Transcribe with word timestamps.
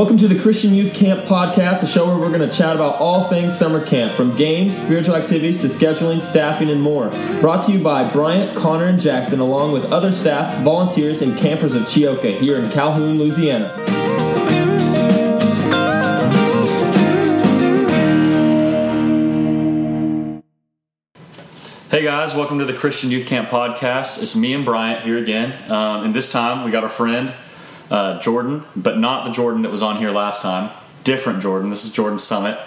Welcome 0.00 0.16
to 0.16 0.28
the 0.28 0.38
Christian 0.38 0.72
Youth 0.72 0.94
Camp 0.94 1.26
Podcast, 1.26 1.82
a 1.82 1.86
show 1.86 2.06
where 2.06 2.16
we're 2.16 2.34
going 2.34 2.48
to 2.48 2.56
chat 2.56 2.74
about 2.74 2.98
all 2.98 3.24
things 3.24 3.54
summer 3.54 3.84
camp, 3.84 4.16
from 4.16 4.34
games, 4.34 4.74
spiritual 4.74 5.14
activities 5.14 5.60
to 5.60 5.66
scheduling, 5.66 6.22
staffing, 6.22 6.70
and 6.70 6.80
more. 6.80 7.10
Brought 7.42 7.66
to 7.66 7.72
you 7.72 7.80
by 7.80 8.10
Bryant, 8.10 8.56
Connor, 8.56 8.86
and 8.86 8.98
Jackson, 8.98 9.40
along 9.40 9.72
with 9.72 9.84
other 9.92 10.10
staff, 10.10 10.64
volunteers, 10.64 11.20
and 11.20 11.36
campers 11.36 11.74
of 11.74 11.82
Chioka 11.82 12.34
here 12.34 12.58
in 12.58 12.70
Calhoun, 12.70 13.18
Louisiana. 13.18 13.74
Hey 21.90 22.02
guys, 22.02 22.34
welcome 22.34 22.58
to 22.58 22.64
the 22.64 22.72
Christian 22.72 23.10
Youth 23.10 23.26
Camp 23.26 23.50
Podcast. 23.50 24.22
It's 24.22 24.34
me 24.34 24.54
and 24.54 24.64
Bryant 24.64 25.02
here 25.04 25.18
again. 25.18 25.70
Um, 25.70 26.04
and 26.04 26.14
this 26.14 26.32
time 26.32 26.64
we 26.64 26.70
got 26.70 26.84
our 26.84 26.88
friend 26.88 27.34
uh, 27.90 28.20
Jordan, 28.20 28.64
but 28.76 28.98
not 28.98 29.24
the 29.26 29.32
Jordan 29.32 29.62
that 29.62 29.70
was 29.70 29.82
on 29.82 29.96
here 29.96 30.10
last 30.10 30.42
time. 30.42 30.70
Different 31.04 31.42
Jordan. 31.42 31.70
This 31.70 31.84
is 31.84 31.92
Jordan 31.92 32.18
Summitt. 32.18 32.60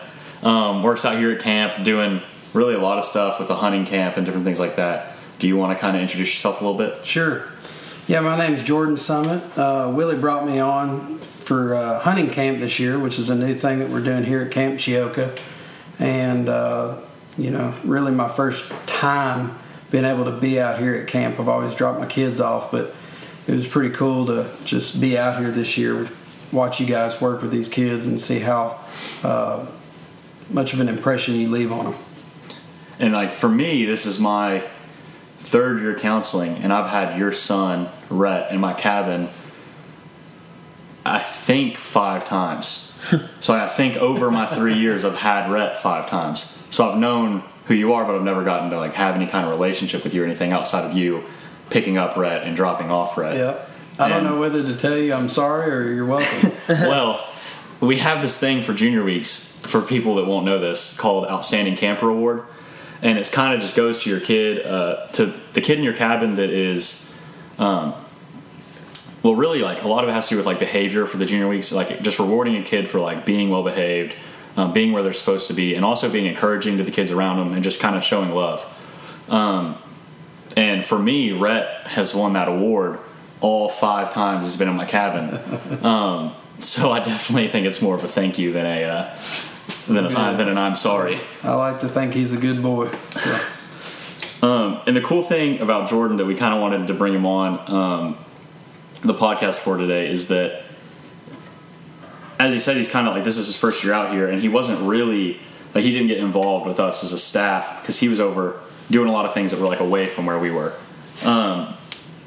Um, 0.43 0.83
works 0.83 1.05
out 1.05 1.17
here 1.17 1.31
at 1.31 1.39
camp 1.39 1.83
doing 1.85 2.21
really 2.53 2.73
a 2.73 2.79
lot 2.79 2.97
of 2.97 3.05
stuff 3.05 3.39
with 3.39 3.49
a 3.49 3.55
hunting 3.55 3.85
camp 3.85 4.17
and 4.17 4.25
different 4.25 4.45
things 4.45 4.59
like 4.59 4.75
that. 4.75 5.15
Do 5.39 5.47
you 5.47 5.57
want 5.57 5.77
to 5.77 5.81
kind 5.81 5.95
of 5.95 6.01
introduce 6.01 6.29
yourself 6.29 6.61
a 6.61 6.65
little 6.65 6.77
bit? 6.77 7.05
Sure. 7.05 7.47
Yeah, 8.07 8.19
my 8.19 8.37
name 8.37 8.53
is 8.53 8.63
Jordan 8.63 8.95
Summitt. 8.95 9.57
Uh, 9.57 9.89
Willie 9.91 10.17
brought 10.17 10.45
me 10.45 10.59
on 10.59 11.19
for 11.19 11.75
uh, 11.75 11.99
hunting 11.99 12.29
camp 12.29 12.59
this 12.59 12.79
year, 12.79 12.99
which 12.99 13.17
is 13.17 13.29
a 13.29 13.35
new 13.35 13.53
thing 13.53 13.79
that 13.79 13.89
we're 13.89 14.03
doing 14.03 14.23
here 14.23 14.41
at 14.41 14.51
Camp 14.51 14.79
Chioka. 14.79 15.37
And, 15.99 16.49
uh, 16.49 16.97
you 17.37 17.51
know, 17.51 17.73
really 17.83 18.11
my 18.11 18.27
first 18.27 18.69
time 18.85 19.57
being 19.91 20.05
able 20.05 20.25
to 20.25 20.31
be 20.31 20.59
out 20.59 20.79
here 20.79 20.95
at 20.95 21.07
camp. 21.07 21.39
I've 21.39 21.47
always 21.47 21.75
dropped 21.75 21.99
my 21.99 22.05
kids 22.05 22.41
off, 22.41 22.71
but 22.71 22.93
it 23.47 23.55
was 23.55 23.67
pretty 23.67 23.93
cool 23.93 24.25
to 24.27 24.49
just 24.63 25.01
be 25.01 25.17
out 25.17 25.39
here 25.39 25.51
this 25.51 25.77
year, 25.77 26.07
watch 26.51 26.79
you 26.79 26.85
guys 26.85 27.19
work 27.19 27.41
with 27.41 27.51
these 27.51 27.67
kids, 27.67 28.07
and 28.07 28.19
see 28.19 28.39
how 28.39 28.79
uh, 29.23 29.65
much 30.49 30.73
of 30.73 30.79
an 30.79 30.87
impression 30.87 31.35
you 31.35 31.49
leave 31.49 31.71
on 31.71 31.85
them. 31.85 31.95
And 32.99 33.13
like 33.13 33.33
for 33.33 33.49
me, 33.49 33.85
this 33.85 34.05
is 34.05 34.19
my 34.19 34.63
third 35.39 35.81
year 35.81 35.97
counseling, 35.97 36.55
and 36.57 36.71
I've 36.71 36.89
had 36.89 37.17
your 37.17 37.31
son 37.31 37.89
Rhett 38.09 38.51
in 38.51 38.61
my 38.61 38.73
cabin. 38.73 39.29
I 41.05 41.19
think 41.19 41.77
five 41.77 42.23
times. 42.25 42.97
so 43.41 43.53
I 43.53 43.67
think 43.67 43.97
over 43.97 44.31
my 44.31 44.45
three 44.45 44.75
years, 44.75 45.03
I've 45.03 45.17
had 45.17 45.51
Rhett 45.51 45.75
five 45.75 46.07
times. 46.07 46.63
So 46.69 46.89
I've 46.89 46.97
known 46.97 47.43
who 47.65 47.73
you 47.73 47.93
are, 47.93 48.05
but 48.05 48.15
I've 48.15 48.23
never 48.23 48.43
gotten 48.43 48.69
to 48.69 48.77
like 48.77 48.93
have 48.93 49.15
any 49.15 49.27
kind 49.27 49.45
of 49.45 49.51
relationship 49.51 50.05
with 50.05 50.13
you 50.13 50.21
or 50.23 50.25
anything 50.25 50.53
outside 50.53 50.89
of 50.89 50.95
you 50.95 51.25
picking 51.69 51.97
up 51.97 52.15
Rhett 52.17 52.43
and 52.43 52.55
dropping 52.55 52.91
off 52.91 53.17
Rhett. 53.17 53.37
Yeah. 53.37 53.65
I 53.99 54.09
don't 54.09 54.23
know 54.23 54.39
whether 54.39 54.63
to 54.63 54.75
tell 54.75 54.97
you 54.97 55.13
I'm 55.13 55.29
sorry 55.29 55.71
or 55.71 55.91
you're 55.91 56.05
welcome. 56.05 56.51
well, 56.69 57.27
we 57.79 57.97
have 57.97 58.21
this 58.21 58.39
thing 58.39 58.63
for 58.63 58.73
junior 58.73 59.03
weeks 59.03 59.53
for 59.63 59.81
people 59.81 60.15
that 60.15 60.25
won't 60.25 60.45
know 60.45 60.59
this 60.59 60.97
called 60.97 61.27
Outstanding 61.27 61.75
Camper 61.75 62.09
Award. 62.09 62.43
And 63.01 63.17
it's 63.17 63.29
kind 63.29 63.53
of 63.53 63.59
just 63.59 63.75
goes 63.75 63.99
to 64.03 64.09
your 64.09 64.19
kid, 64.19 64.65
uh, 64.65 65.07
to 65.13 65.33
the 65.53 65.61
kid 65.61 65.77
in 65.77 65.83
your 65.83 65.93
cabin 65.93 66.35
that 66.35 66.49
is, 66.49 67.13
um, 67.59 67.93
well, 69.21 69.35
really 69.35 69.61
like 69.61 69.83
a 69.83 69.87
lot 69.87 70.03
of 70.03 70.09
it 70.09 70.13
has 70.13 70.27
to 70.27 70.35
do 70.35 70.37
with 70.37 70.45
like 70.45 70.59
behavior 70.59 71.05
for 71.05 71.17
the 71.17 71.25
junior 71.25 71.47
weeks, 71.47 71.71
like 71.71 72.01
just 72.01 72.19
rewarding 72.19 72.55
a 72.55 72.61
kid 72.61 72.87
for 72.87 72.99
like 72.99 73.25
being 73.25 73.49
well 73.49 73.63
behaved, 73.63 74.15
um, 74.55 74.71
being 74.73 74.93
where 74.93 75.03
they're 75.03 75.13
supposed 75.13 75.47
to 75.47 75.53
be, 75.53 75.75
and 75.75 75.83
also 75.83 76.09
being 76.09 76.25
encouraging 76.25 76.77
to 76.77 76.83
the 76.83 76.91
kids 76.91 77.11
around 77.11 77.37
them 77.37 77.53
and 77.53 77.63
just 77.63 77.79
kind 77.79 77.95
of 77.95 78.03
showing 78.03 78.31
love. 78.31 78.65
Um, 79.29 79.77
and 80.55 80.85
for 80.85 80.99
me, 80.99 81.31
Rhett 81.31 81.87
has 81.87 82.13
won 82.13 82.33
that 82.33 82.47
award 82.47 82.99
all 83.41 83.69
five 83.69 84.11
times 84.11 84.45
he's 84.45 84.55
been 84.55 84.69
in 84.69 84.75
my 84.75 84.85
cabin. 84.85 85.39
Um, 85.83 86.33
so 86.59 86.91
I 86.91 86.99
definitely 86.99 87.49
think 87.49 87.67
it's 87.67 87.81
more 87.81 87.95
of 87.95 88.03
a 88.03 88.07
thank 88.07 88.37
you 88.39 88.53
than 88.53 88.65
a 88.65 88.83
uh, 88.85 89.15
than 89.87 90.05
a 90.05 90.09
yeah. 90.09 90.33
than 90.33 90.47
an 90.47 90.57
I'm 90.57 90.77
sorry. 90.77 91.19
I 91.43 91.53
like 91.55 91.81
to 91.81 91.89
think 91.89 92.13
he's 92.13 92.31
a 92.31 92.37
good 92.37 92.61
boy. 92.61 92.89
Yeah. 93.25 93.45
Um, 94.41 94.81
and 94.87 94.95
the 94.95 95.01
cool 95.01 95.23
thing 95.23 95.59
about 95.59 95.89
Jordan 95.89 96.17
that 96.17 96.25
we 96.25 96.35
kind 96.35 96.53
of 96.53 96.61
wanted 96.61 96.87
to 96.87 96.93
bring 96.93 97.13
him 97.13 97.25
on 97.25 97.71
um, 97.71 98.17
the 99.01 99.13
podcast 99.13 99.59
for 99.59 99.77
today 99.77 100.09
is 100.09 100.27
that, 100.27 100.63
as 102.39 102.53
he 102.53 102.59
said, 102.59 102.77
he's 102.77 102.89
kind 102.89 103.07
of 103.07 103.13
like 103.13 103.23
this 103.23 103.37
is 103.37 103.47
his 103.47 103.57
first 103.57 103.83
year 103.83 103.93
out 103.93 104.11
here, 104.11 104.29
and 104.29 104.41
he 104.41 104.49
wasn't 104.49 104.79
really 104.81 105.39
like 105.73 105.83
he 105.83 105.91
didn't 105.91 106.07
get 106.07 106.17
involved 106.17 106.67
with 106.67 106.79
us 106.79 107.03
as 107.03 107.11
a 107.11 107.17
staff 107.17 107.81
because 107.81 107.99
he 107.99 108.07
was 108.07 108.19
over 108.19 108.59
doing 108.93 109.09
a 109.09 109.11
lot 109.11 109.25
of 109.25 109.33
things 109.33 109.51
that 109.51 109.59
were 109.59 109.67
like 109.67 109.81
away 109.81 110.07
from 110.07 110.25
where 110.25 110.39
we 110.39 110.51
were. 110.51 110.73
Um, 111.25 111.75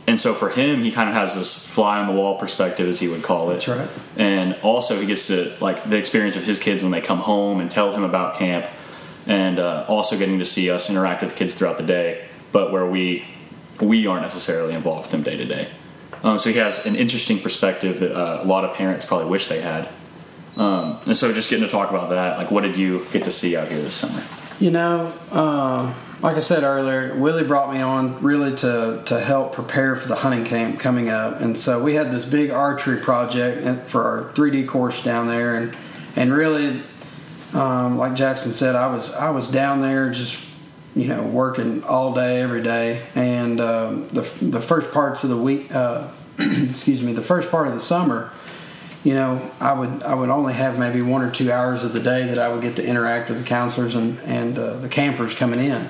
and 0.07 0.21
so 0.21 0.35
for 0.35 0.51
him, 0.51 0.83
he 0.83 0.93
kind 0.93 1.09
of 1.09 1.15
has 1.17 1.35
this 1.35 1.67
fly 1.67 1.99
on 1.99 2.07
the 2.07 2.13
wall 2.13 2.39
perspective, 2.39 2.89
as 2.89 3.01
he 3.01 3.09
would 3.09 3.23
call 3.23 3.51
it. 3.51 3.55
That's 3.55 3.69
right. 3.69 3.89
And 4.17 4.57
also, 4.63 5.01
he 5.01 5.07
gets 5.07 5.27
to 5.29 5.53
like 5.61 5.83
the 5.85 5.97
experience 5.97 6.37
of 6.37 6.45
his 6.45 6.59
kids 6.59 6.83
when 6.83 6.93
they 6.93 7.01
come 7.01 7.19
home 7.19 7.61
and 7.61 7.69
tell 7.71 7.93
him 7.93 8.05
about 8.05 8.37
camp, 8.37 8.67
and 9.27 9.59
uh, 9.59 9.85
also 9.89 10.17
getting 10.17 10.39
to 10.39 10.45
see 10.45 10.71
us 10.71 10.89
interact 10.89 11.23
with 11.23 11.33
the 11.33 11.37
kids 11.37 11.55
throughout 11.55 11.77
the 11.77 11.83
day, 11.83 12.27
but 12.53 12.71
where 12.71 12.87
we 12.87 13.27
we 13.81 14.07
aren't 14.07 14.23
necessarily 14.23 14.75
involved 14.75 15.03
with 15.03 15.11
them 15.11 15.23
day 15.23 15.37
to 15.37 15.45
day. 15.45 15.69
Um, 16.23 16.39
so 16.39 16.51
he 16.51 16.59
has 16.59 16.87
an 16.87 16.97
interesting 16.97 17.41
perspective 17.41 18.01
that 18.01 18.17
uh, 18.17 18.43
a 18.43 18.47
lot 18.47 18.65
of 18.65 18.75
parents 18.75 19.05
probably 19.05 19.27
wish 19.27 19.47
they 19.47 19.61
had. 19.61 19.89
Um, 20.57 20.99
and 21.05 21.15
so, 21.15 21.33
just 21.33 21.51
getting 21.51 21.65
to 21.65 21.71
talk 21.71 21.91
about 21.91 22.11
that, 22.11 22.39
like, 22.39 22.51
what 22.51 22.63
did 22.63 22.77
you 22.77 23.05
get 23.13 23.25
to 23.25 23.31
see 23.31 23.57
out 23.57 23.69
here 23.69 23.81
this 23.83 23.95
summer? 23.95 24.23
You 24.59 24.71
know, 24.71 25.13
uh, 25.31 25.93
like 26.23 26.37
I 26.37 26.41
said 26.41 26.63
earlier, 26.63 27.15
Willie 27.15 27.45
brought 27.45 27.73
me 27.73 27.81
on 27.81 28.23
really 28.23 28.55
to 28.57 29.03
to 29.07 29.21
help 29.21 29.53
prepare 29.53 29.97
for 29.97 30.09
the 30.09 30.17
hunting 30.17 30.45
camp 30.45 30.81
coming 30.81 31.11
up, 31.11 31.41
and 31.41 31.57
so 31.57 31.83
we 31.83 31.95
had 31.95 32.11
this 32.11 32.25
big 32.25 32.51
archery 32.51 32.99
project 32.99 33.89
for 33.89 34.05
our 34.05 34.33
3D 34.33 34.67
course 34.67 35.03
down 35.03 35.27
there, 35.27 35.57
and 35.57 35.77
and 36.17 36.33
really, 36.33 36.83
um, 37.53 37.99
like 37.99 38.15
Jackson 38.15 38.53
said, 38.53 38.77
I 38.77 38.87
was 38.87 39.13
I 39.15 39.31
was 39.31 39.49
down 39.49 39.83
there 39.83 40.11
just 40.11 40.39
you 40.95 41.09
know 41.09 41.23
working 41.23 41.85
all 41.85 42.15
day 42.15 42.41
every 42.41 42.63
day, 42.63 43.07
and 43.15 43.61
um, 43.61 44.09
the 44.09 44.23
the 44.41 44.61
first 44.61 44.93
parts 44.93 45.23
of 45.23 45.31
the 45.31 45.37
week, 45.37 45.75
uh, 45.75 46.09
excuse 46.39 47.03
me, 47.03 47.13
the 47.13 47.23
first 47.23 47.51
part 47.51 47.67
of 47.67 47.75
the 47.75 47.81
summer 47.81 48.33
you 49.07 49.15
know, 49.15 49.41
I 49.61 49.73
would 49.73 50.03
I 50.03 50.15
would 50.15 50.31
only 50.31 50.53
have 50.55 50.81
maybe 50.81 51.01
one 51.01 51.23
or 51.23 51.31
two 51.31 51.53
hours 51.53 51.85
of 51.85 51.93
the 51.93 52.01
day 52.01 52.27
that 52.27 52.41
I 52.41 52.49
would 52.49 52.61
get 52.61 52.75
to 52.75 52.85
interact 52.85 53.29
with 53.29 53.39
the 53.39 53.45
counselors 53.45 53.95
and 53.95 54.19
and 54.21 54.59
uh, 54.59 54.79
the 54.79 54.89
campers 54.89 55.33
coming 55.33 55.61
in. 55.61 55.89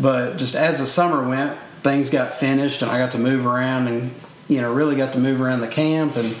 But 0.00 0.36
just 0.36 0.54
as 0.54 0.78
the 0.78 0.86
summer 0.86 1.26
went, 1.28 1.58
things 1.82 2.10
got 2.10 2.34
finished, 2.34 2.82
and 2.82 2.90
I 2.90 2.98
got 2.98 3.12
to 3.12 3.18
move 3.18 3.46
around 3.46 3.88
and 3.88 4.14
you 4.48 4.60
know 4.60 4.72
really 4.72 4.96
got 4.96 5.12
to 5.12 5.18
move 5.18 5.40
around 5.40 5.60
the 5.60 5.68
camp 5.68 6.16
and 6.16 6.36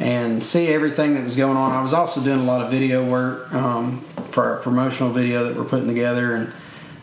and 0.00 0.44
see 0.44 0.68
everything 0.68 1.14
that 1.14 1.24
was 1.24 1.36
going 1.36 1.56
on. 1.56 1.72
I 1.72 1.82
was 1.82 1.92
also 1.92 2.22
doing 2.22 2.40
a 2.40 2.44
lot 2.44 2.60
of 2.60 2.70
video 2.70 3.04
work 3.04 3.52
um, 3.52 4.00
for 4.30 4.44
our 4.44 4.56
promotional 4.58 5.10
video 5.10 5.44
that 5.44 5.56
we're 5.56 5.64
putting 5.64 5.88
together, 5.88 6.34
and 6.34 6.52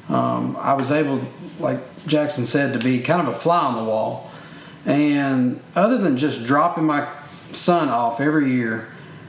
um, 0.08 0.56
I 0.58 0.74
was 0.74 0.92
able, 0.92 1.22
like 1.60 1.80
Jackson 2.08 2.46
said, 2.46 2.74
to 2.74 2.80
be 2.80 3.02
kind 3.02 3.28
of 3.28 3.34
a 3.34 3.38
fly 3.38 3.66
on 3.66 3.76
the 3.76 3.84
wall. 3.84 4.32
And 4.86 5.60
other 5.76 5.98
than 5.98 6.16
just 6.16 6.46
dropping 6.46 6.86
my 6.86 7.12
son 7.56 7.90
off 7.90 8.20
every 8.20 8.52
year. 8.52 8.88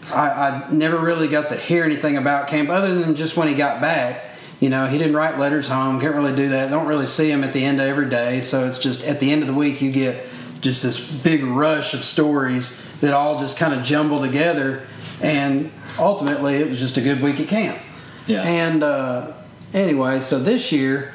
I, 0.09 0.29
I 0.67 0.71
never 0.73 0.99
really 0.99 1.29
got 1.29 1.49
to 1.49 1.57
hear 1.57 1.85
anything 1.85 2.17
about 2.17 2.49
camp 2.49 2.69
other 2.69 2.95
than 2.95 3.15
just 3.15 3.37
when 3.37 3.49
he 3.49 3.55
got 3.55 3.81
back. 3.81 4.25
You 4.61 4.71
know, 4.71 4.87
he 4.87 4.97
didn't 4.99 5.17
write 5.17 5.39
letters 5.39 5.69
home. 5.69 6.01
Can't 6.01 6.15
really 6.15 6.35
do 6.35 6.49
that. 6.51 6.71
Don't 6.71 6.87
really 6.87 7.07
see 7.07 7.31
him 7.31 7.45
at 7.45 7.53
the 7.53 7.65
end 7.65 7.81
of 7.81 7.87
every 7.87 8.09
day. 8.09 8.41
So 8.41 8.67
it's 8.67 8.79
just 8.79 9.05
at 9.05 9.21
the 9.21 9.31
end 9.31 9.43
of 9.43 9.49
the 9.49 9.55
week 9.55 9.83
you 9.83 9.91
get 9.91 10.27
just 10.61 10.83
this 10.83 10.99
big 10.99 11.45
rush 11.45 11.93
of 11.93 12.05
stories 12.05 12.83
that 13.01 13.13
all 13.13 13.39
just 13.39 13.59
kind 13.59 13.75
of 13.75 13.83
jumble 13.85 14.21
together. 14.21 14.87
And 15.21 15.71
ultimately, 15.99 16.57
it 16.57 16.69
was 16.69 16.79
just 16.79 16.97
a 16.97 17.03
good 17.03 17.21
week 17.21 17.39
at 17.39 17.49
camp. 17.49 17.79
Yeah. 18.27 18.43
And 18.43 18.83
uh, 18.83 19.33
anyway, 19.75 20.21
so 20.21 20.39
this 20.39 20.73
year, 20.73 21.13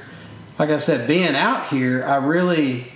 like 0.59 0.69
I 0.69 0.77
said, 0.77 1.07
being 1.07 1.35
out 1.35 1.67
here, 1.69 2.03
I 2.03 2.17
really 2.17 2.91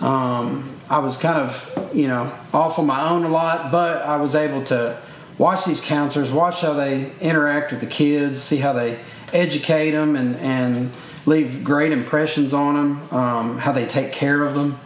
um, 0.00 0.80
I 0.88 0.98
was 0.98 1.16
kind 1.16 1.38
of, 1.38 1.90
you 1.94 2.08
know, 2.08 2.32
off 2.52 2.78
on 2.78 2.86
my 2.86 3.08
own 3.08 3.24
a 3.24 3.28
lot, 3.28 3.70
but 3.70 4.02
I 4.02 4.16
was 4.16 4.34
able 4.34 4.64
to 4.64 5.00
watch 5.38 5.64
these 5.64 5.80
counselors, 5.80 6.32
watch 6.32 6.62
how 6.62 6.72
they 6.72 7.12
interact 7.20 7.70
with 7.70 7.80
the 7.80 7.86
kids, 7.86 8.42
see 8.42 8.56
how 8.56 8.72
they 8.72 8.98
educate 9.32 9.92
them 9.92 10.16
and, 10.16 10.36
and 10.36 10.90
leave 11.26 11.64
great 11.64 11.92
impressions 11.92 12.52
on 12.52 12.74
them, 12.74 13.12
um, 13.12 13.58
how 13.58 13.72
they 13.72 13.86
take 13.86 14.12
care 14.12 14.42
of 14.42 14.54
them. 14.54 14.78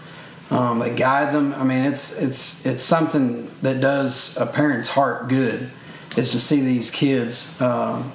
Um, 0.51 0.79
they 0.79 0.95
guide 0.95 1.35
them. 1.35 1.55
I 1.55 1.65
mean, 1.65 1.83
it's 1.83 2.21
it's 2.21 2.67
it's 2.67 2.83
something 2.83 3.51
that 3.63 3.81
does 3.81 4.37
a 4.37 4.47
parent's 4.47 4.89
heart 4.89 5.29
good, 5.29 5.71
is 6.17 6.29
to 6.31 6.39
see 6.39 6.61
these 6.61 6.91
kids 6.91 7.61
um, 7.61 8.13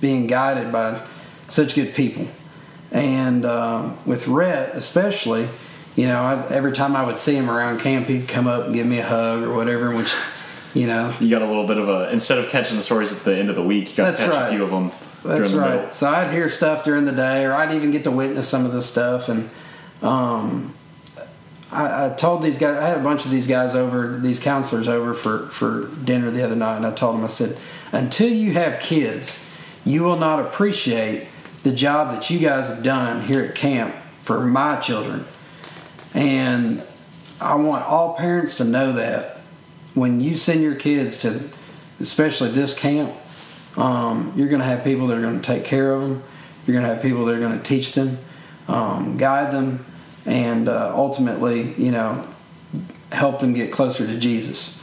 being 0.00 0.26
guided 0.26 0.72
by 0.72 1.00
such 1.48 1.74
good 1.74 1.94
people. 1.94 2.26
And 2.90 3.44
uh, 3.44 3.90
with 4.04 4.28
Rhett, 4.28 4.74
especially, 4.74 5.48
you 5.96 6.06
know, 6.06 6.22
I, 6.22 6.46
every 6.48 6.72
time 6.72 6.96
I 6.96 7.04
would 7.04 7.18
see 7.18 7.36
him 7.36 7.50
around 7.50 7.80
camp, 7.80 8.06
he'd 8.06 8.28
come 8.28 8.46
up 8.46 8.66
and 8.66 8.74
give 8.74 8.86
me 8.86 8.98
a 8.98 9.06
hug 9.06 9.42
or 9.42 9.54
whatever, 9.54 9.94
which, 9.94 10.12
you 10.74 10.86
know. 10.86 11.14
You 11.20 11.30
got 11.30 11.42
a 11.42 11.46
little 11.46 11.66
bit 11.66 11.78
of 11.78 11.88
a, 11.88 12.10
instead 12.10 12.38
of 12.38 12.50
catching 12.50 12.76
the 12.76 12.82
stories 12.82 13.12
at 13.12 13.24
the 13.24 13.36
end 13.36 13.50
of 13.50 13.56
the 13.56 13.62
week, 13.62 13.90
you 13.90 13.96
got 13.96 14.16
to 14.16 14.22
catch 14.22 14.32
right. 14.32 14.48
a 14.48 14.50
few 14.50 14.62
of 14.62 14.70
them. 14.70 14.92
That's 15.24 15.52
right. 15.52 15.76
Middle. 15.76 15.90
So 15.90 16.08
I'd 16.08 16.32
hear 16.32 16.48
stuff 16.48 16.84
during 16.84 17.04
the 17.06 17.12
day, 17.12 17.44
or 17.44 17.52
I'd 17.52 17.72
even 17.72 17.90
get 17.90 18.04
to 18.04 18.10
witness 18.10 18.48
some 18.48 18.64
of 18.64 18.72
this 18.72 18.86
stuff. 18.86 19.28
And 19.28 19.50
um, 20.02 20.74
I, 21.72 22.06
I 22.06 22.08
told 22.10 22.42
these 22.42 22.58
guys, 22.58 22.76
I 22.76 22.88
had 22.88 22.98
a 22.98 23.02
bunch 23.02 23.24
of 23.24 23.30
these 23.30 23.46
guys 23.46 23.74
over, 23.74 24.18
these 24.18 24.38
counselors 24.38 24.86
over 24.86 25.14
for, 25.14 25.48
for 25.48 25.88
dinner 26.04 26.30
the 26.30 26.44
other 26.44 26.56
night, 26.56 26.76
and 26.76 26.86
I 26.86 26.92
told 26.92 27.16
them, 27.16 27.24
I 27.24 27.28
said, 27.28 27.56
until 27.90 28.30
you 28.30 28.52
have 28.52 28.80
kids, 28.80 29.42
you 29.84 30.02
will 30.02 30.18
not 30.18 30.40
appreciate 30.40 31.28
the 31.62 31.72
job 31.72 32.10
that 32.10 32.28
you 32.28 32.38
guys 32.38 32.68
have 32.68 32.82
done 32.82 33.22
here 33.22 33.42
at 33.42 33.54
camp 33.54 33.94
for 34.20 34.40
my 34.40 34.76
children. 34.76 35.24
And 36.12 36.82
I 37.40 37.54
want 37.56 37.84
all 37.84 38.14
parents 38.14 38.56
to 38.56 38.64
know 38.64 38.92
that 38.92 39.40
when 39.94 40.20
you 40.20 40.34
send 40.34 40.62
your 40.62 40.74
kids 40.74 41.18
to, 41.18 41.48
especially 42.00 42.50
this 42.50 42.74
camp, 42.74 43.14
um, 43.76 44.32
you're 44.36 44.48
going 44.48 44.60
to 44.60 44.66
have 44.66 44.84
people 44.84 45.08
that 45.08 45.18
are 45.18 45.22
going 45.22 45.40
to 45.40 45.46
take 45.46 45.64
care 45.64 45.92
of 45.92 46.02
them. 46.02 46.22
You're 46.66 46.74
going 46.74 46.86
to 46.86 46.94
have 46.94 47.02
people 47.02 47.24
that 47.26 47.34
are 47.34 47.40
going 47.40 47.56
to 47.56 47.62
teach 47.62 47.92
them, 47.92 48.18
um, 48.68 49.16
guide 49.16 49.52
them, 49.52 49.84
and 50.24 50.68
uh, 50.68 50.92
ultimately, 50.94 51.72
you 51.74 51.90
know, 51.90 52.26
help 53.12 53.40
them 53.40 53.52
get 53.52 53.72
closer 53.72 54.06
to 54.06 54.18
Jesus. 54.18 54.80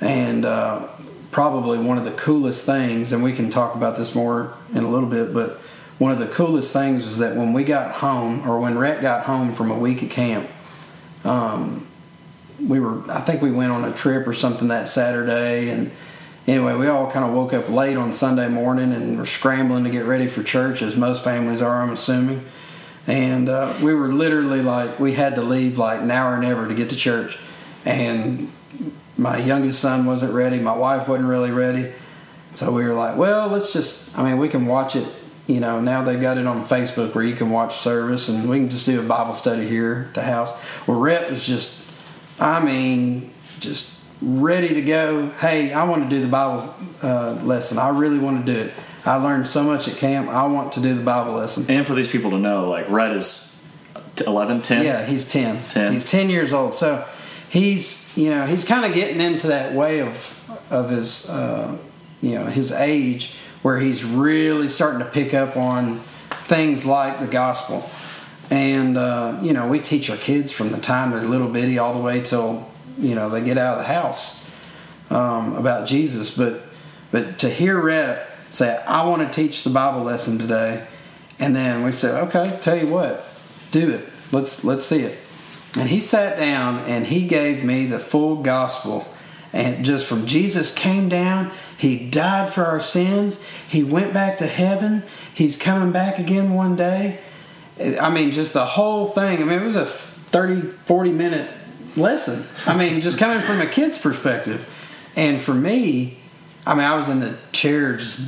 And 0.00 0.44
uh, 0.44 0.88
probably 1.30 1.78
one 1.78 1.98
of 1.98 2.04
the 2.04 2.12
coolest 2.12 2.66
things, 2.66 3.12
and 3.12 3.22
we 3.22 3.32
can 3.32 3.50
talk 3.50 3.74
about 3.74 3.96
this 3.96 4.14
more 4.14 4.54
in 4.74 4.82
a 4.82 4.88
little 4.88 5.08
bit, 5.08 5.32
but 5.32 5.60
one 5.98 6.12
of 6.12 6.18
the 6.18 6.26
coolest 6.26 6.72
things 6.72 7.04
was 7.04 7.18
that 7.18 7.36
when 7.36 7.52
we 7.52 7.62
got 7.62 7.92
home, 7.92 8.48
or 8.48 8.58
when 8.58 8.78
Rhett 8.78 9.02
got 9.02 9.24
home 9.24 9.52
from 9.52 9.70
a 9.70 9.78
week 9.78 10.02
at 10.02 10.10
camp, 10.10 10.48
um, 11.24 11.86
we 12.58 12.80
were, 12.80 13.08
I 13.10 13.20
think 13.20 13.42
we 13.42 13.50
went 13.52 13.70
on 13.72 13.84
a 13.84 13.92
trip 13.92 14.26
or 14.26 14.32
something 14.32 14.68
that 14.68 14.88
Saturday, 14.88 15.68
and 15.68 15.92
anyway, 16.46 16.74
we 16.74 16.86
all 16.86 17.10
kind 17.10 17.24
of 17.24 17.32
woke 17.32 17.52
up 17.52 17.68
late 17.68 17.96
on 17.96 18.12
Sunday 18.12 18.48
morning 18.48 18.92
and 18.92 19.18
were 19.18 19.26
scrambling 19.26 19.84
to 19.84 19.90
get 19.90 20.06
ready 20.06 20.26
for 20.26 20.42
church, 20.42 20.82
as 20.82 20.96
most 20.96 21.22
families 21.22 21.62
are, 21.62 21.82
I'm 21.82 21.90
assuming. 21.90 22.44
And 23.06 23.48
uh, 23.48 23.74
we 23.82 23.94
were 23.94 24.08
literally 24.08 24.62
like, 24.62 25.00
we 25.00 25.14
had 25.14 25.34
to 25.36 25.42
leave 25.42 25.78
like 25.78 26.02
now 26.02 26.28
or 26.28 26.38
never 26.38 26.68
to 26.68 26.74
get 26.74 26.90
to 26.90 26.96
church. 26.96 27.38
And 27.84 28.50
my 29.16 29.38
youngest 29.38 29.80
son 29.80 30.06
wasn't 30.06 30.32
ready, 30.32 30.58
my 30.58 30.76
wife 30.76 31.08
wasn't 31.08 31.28
really 31.28 31.50
ready. 31.50 31.92
So 32.54 32.72
we 32.72 32.84
were 32.84 32.94
like, 32.94 33.16
well, 33.16 33.48
let's 33.48 33.72
just, 33.72 34.16
I 34.18 34.24
mean, 34.24 34.38
we 34.38 34.48
can 34.48 34.66
watch 34.66 34.96
it. 34.96 35.06
You 35.46 35.60
know, 35.60 35.80
now 35.80 36.02
they've 36.02 36.20
got 36.20 36.38
it 36.38 36.46
on 36.46 36.64
Facebook 36.64 37.14
where 37.14 37.24
you 37.24 37.34
can 37.34 37.50
watch 37.50 37.76
service 37.76 38.28
and 38.28 38.48
we 38.48 38.58
can 38.58 38.68
just 38.68 38.86
do 38.86 39.00
a 39.00 39.02
Bible 39.02 39.32
study 39.32 39.66
here 39.66 40.06
at 40.08 40.14
the 40.14 40.22
house. 40.22 40.52
Well, 40.86 41.00
Rhett 41.00 41.28
was 41.28 41.44
just, 41.44 41.90
I 42.38 42.64
mean, 42.64 43.32
just 43.58 43.99
ready 44.22 44.74
to 44.74 44.82
go. 44.82 45.28
Hey, 45.30 45.72
I 45.72 45.84
want 45.84 46.08
to 46.08 46.08
do 46.08 46.20
the 46.20 46.28
Bible 46.28 46.74
uh, 47.02 47.32
lesson. 47.42 47.78
I 47.78 47.88
really 47.88 48.18
want 48.18 48.44
to 48.44 48.52
do 48.52 48.58
it. 48.58 48.74
I 49.04 49.16
learned 49.16 49.48
so 49.48 49.64
much 49.64 49.88
at 49.88 49.96
camp. 49.96 50.28
I 50.28 50.46
want 50.46 50.72
to 50.72 50.80
do 50.80 50.94
the 50.94 51.02
Bible 51.02 51.32
lesson. 51.32 51.64
And 51.68 51.86
for 51.86 51.94
these 51.94 52.08
people 52.08 52.30
to 52.30 52.38
know, 52.38 52.68
like 52.68 52.88
Rhett 52.90 53.12
is 53.12 53.66
11, 54.26 54.62
10? 54.62 54.84
Yeah, 54.84 55.04
he's 55.06 55.26
10. 55.26 55.62
10. 55.70 55.92
He's 55.92 56.04
10 56.04 56.28
years 56.28 56.52
old. 56.52 56.74
So 56.74 57.06
he's, 57.48 58.16
you 58.16 58.30
know, 58.30 58.46
he's 58.46 58.64
kind 58.64 58.84
of 58.84 58.92
getting 58.92 59.20
into 59.20 59.48
that 59.48 59.74
way 59.74 60.00
of 60.00 60.36
of 60.70 60.90
his 60.90 61.28
uh, 61.28 61.76
you 62.20 62.34
know, 62.34 62.46
his 62.46 62.72
age 62.72 63.34
where 63.62 63.78
he's 63.78 64.04
really 64.04 64.68
starting 64.68 65.00
to 65.00 65.04
pick 65.04 65.34
up 65.34 65.56
on 65.56 65.98
things 66.44 66.84
like 66.84 67.20
the 67.20 67.26
gospel. 67.26 67.88
And 68.50 68.96
uh, 68.96 69.38
you 69.42 69.52
know, 69.52 69.68
we 69.68 69.80
teach 69.80 70.10
our 70.10 70.16
kids 70.16 70.52
from 70.52 70.70
the 70.70 70.78
time 70.78 71.10
they're 71.10 71.22
little 71.24 71.48
bitty 71.48 71.78
all 71.78 71.94
the 71.94 72.02
way 72.02 72.20
till, 72.20 72.69
you 73.00 73.14
know, 73.14 73.28
they 73.28 73.42
get 73.42 73.58
out 73.58 73.78
of 73.78 73.86
the 73.86 73.92
house 73.92 74.44
um, 75.10 75.56
about 75.56 75.86
Jesus, 75.86 76.36
but 76.36 76.62
but 77.10 77.38
to 77.40 77.48
hear 77.48 77.80
Rhett 77.80 78.30
say, 78.50 78.76
I 78.86 79.06
want 79.06 79.22
to 79.22 79.28
teach 79.28 79.64
the 79.64 79.70
Bible 79.70 80.02
lesson 80.02 80.38
today. 80.38 80.86
And 81.38 81.56
then 81.56 81.82
we 81.82 81.92
said, 81.92 82.28
okay, 82.28 82.58
tell 82.60 82.76
you 82.76 82.86
what, 82.86 83.26
do 83.70 83.90
it. 83.90 84.08
Let's 84.32 84.64
let's 84.64 84.84
see 84.84 85.00
it. 85.00 85.18
And 85.78 85.88
he 85.88 86.00
sat 86.00 86.36
down 86.36 86.78
and 86.80 87.06
he 87.06 87.26
gave 87.26 87.64
me 87.64 87.86
the 87.86 87.98
full 87.98 88.42
gospel. 88.42 89.06
And 89.52 89.84
just 89.84 90.06
from 90.06 90.26
Jesus 90.26 90.72
came 90.72 91.08
down, 91.08 91.50
he 91.76 92.08
died 92.10 92.52
for 92.52 92.64
our 92.64 92.78
sins, 92.78 93.44
he 93.68 93.82
went 93.82 94.12
back 94.12 94.38
to 94.38 94.46
heaven, 94.46 95.02
he's 95.34 95.56
coming 95.56 95.90
back 95.90 96.18
again 96.18 96.52
one 96.52 96.76
day. 96.76 97.20
I 98.00 98.10
mean, 98.10 98.30
just 98.30 98.52
the 98.52 98.64
whole 98.64 99.06
thing. 99.06 99.40
I 99.40 99.44
mean, 99.44 99.58
it 99.58 99.64
was 99.64 99.76
a 99.76 99.86
30, 99.86 100.60
40 100.60 101.10
minute 101.12 101.50
lesson. 101.96 102.44
I 102.66 102.76
mean, 102.76 103.00
just 103.00 103.18
coming 103.18 103.40
from 103.40 103.60
a 103.60 103.66
kid's 103.66 103.98
perspective. 103.98 104.76
And 105.16 105.40
for 105.40 105.54
me, 105.54 106.18
I 106.66 106.74
mean, 106.74 106.84
I 106.84 106.96
was 106.96 107.08
in 107.08 107.20
the 107.20 107.36
chair 107.52 107.96
just 107.96 108.20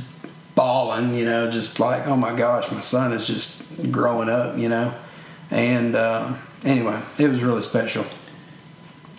bawling, 0.55 1.15
you 1.15 1.25
know, 1.25 1.49
just 1.49 1.79
like, 1.79 2.07
oh 2.07 2.15
my 2.15 2.35
gosh, 2.35 2.71
my 2.71 2.81
son 2.81 3.13
is 3.13 3.25
just 3.25 3.91
growing 3.91 4.29
up, 4.29 4.57
you 4.57 4.69
know. 4.69 4.93
And 5.49 5.95
uh, 5.95 6.35
anyway, 6.63 7.01
it 7.17 7.27
was 7.29 7.43
really 7.43 7.61
special. 7.61 8.05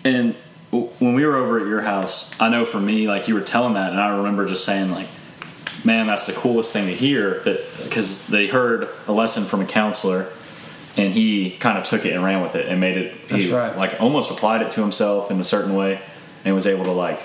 And 0.03 0.35
when 0.71 1.13
we 1.13 1.25
were 1.25 1.35
over 1.37 1.59
at 1.59 1.67
your 1.67 1.81
house, 1.81 2.39
I 2.39 2.49
know 2.49 2.65
for 2.65 2.79
me, 2.79 3.07
like 3.07 3.27
you 3.27 3.33
were 3.33 3.41
telling 3.41 3.73
that, 3.73 3.91
and 3.91 3.99
I 3.99 4.17
remember 4.17 4.45
just 4.45 4.65
saying, 4.65 4.91
like, 4.91 5.07
man, 5.83 6.07
that's 6.07 6.27
the 6.27 6.33
coolest 6.33 6.73
thing 6.73 6.87
to 6.87 6.93
hear. 6.93 7.39
That 7.41 7.65
because 7.83 8.27
they 8.27 8.47
heard 8.47 8.89
a 9.07 9.11
lesson 9.11 9.43
from 9.43 9.61
a 9.61 9.65
counselor, 9.65 10.31
and 10.97 11.13
he 11.13 11.51
kind 11.51 11.77
of 11.77 11.83
took 11.83 12.05
it 12.05 12.13
and 12.13 12.23
ran 12.23 12.41
with 12.41 12.55
it 12.55 12.67
and 12.67 12.79
made 12.79 12.97
it. 12.97 13.13
He 13.29 13.47
That's 13.47 13.47
right. 13.47 13.77
like 13.77 14.01
almost 14.01 14.31
applied 14.31 14.61
it 14.61 14.71
to 14.71 14.81
himself 14.81 15.29
in 15.31 15.39
a 15.39 15.43
certain 15.43 15.75
way, 15.75 15.99
and 16.43 16.55
was 16.55 16.67
able 16.67 16.85
to 16.85 16.91
like 16.91 17.19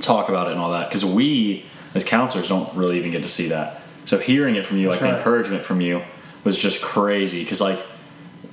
talk 0.00 0.28
about 0.28 0.48
it 0.48 0.52
and 0.52 0.60
all 0.60 0.70
that. 0.72 0.88
Because 0.88 1.04
we 1.04 1.64
as 1.94 2.04
counselors 2.04 2.48
don't 2.48 2.72
really 2.76 2.98
even 2.98 3.10
get 3.10 3.22
to 3.22 3.28
see 3.28 3.48
that. 3.48 3.80
So 4.04 4.18
hearing 4.18 4.56
it 4.56 4.66
from 4.66 4.78
you, 4.78 4.88
like 4.88 5.00
That's 5.00 5.02
the 5.02 5.12
right. 5.12 5.18
encouragement 5.18 5.64
from 5.64 5.80
you, 5.80 6.02
was 6.44 6.56
just 6.56 6.80
crazy. 6.82 7.42
Because 7.42 7.60
like 7.60 7.80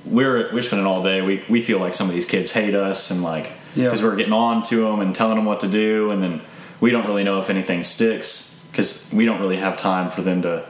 we're 0.04 0.52
we're 0.52 0.62
spending 0.62 0.86
all 0.86 1.02
day. 1.02 1.22
We 1.22 1.42
we 1.48 1.60
feel 1.62 1.78
like 1.78 1.94
some 1.94 2.08
of 2.08 2.14
these 2.14 2.26
kids 2.26 2.52
hate 2.52 2.74
us 2.74 3.10
and 3.10 3.22
like 3.22 3.52
Yeah. 3.74 3.84
because 3.84 4.02
we're 4.02 4.16
getting 4.16 4.32
on 4.32 4.62
to 4.64 4.84
them 4.84 5.00
and 5.00 5.14
telling 5.14 5.36
them 5.36 5.44
what 5.44 5.60
to 5.60 5.68
do, 5.68 6.10
and 6.10 6.22
then 6.22 6.40
we 6.80 6.90
don't 6.90 7.06
really 7.06 7.24
know 7.24 7.40
if 7.40 7.50
anything 7.50 7.82
sticks 7.82 8.64
because 8.70 9.10
we 9.12 9.24
don't 9.24 9.40
really 9.40 9.56
have 9.56 9.76
time 9.76 10.10
for 10.10 10.22
them 10.22 10.42
to. 10.42 10.64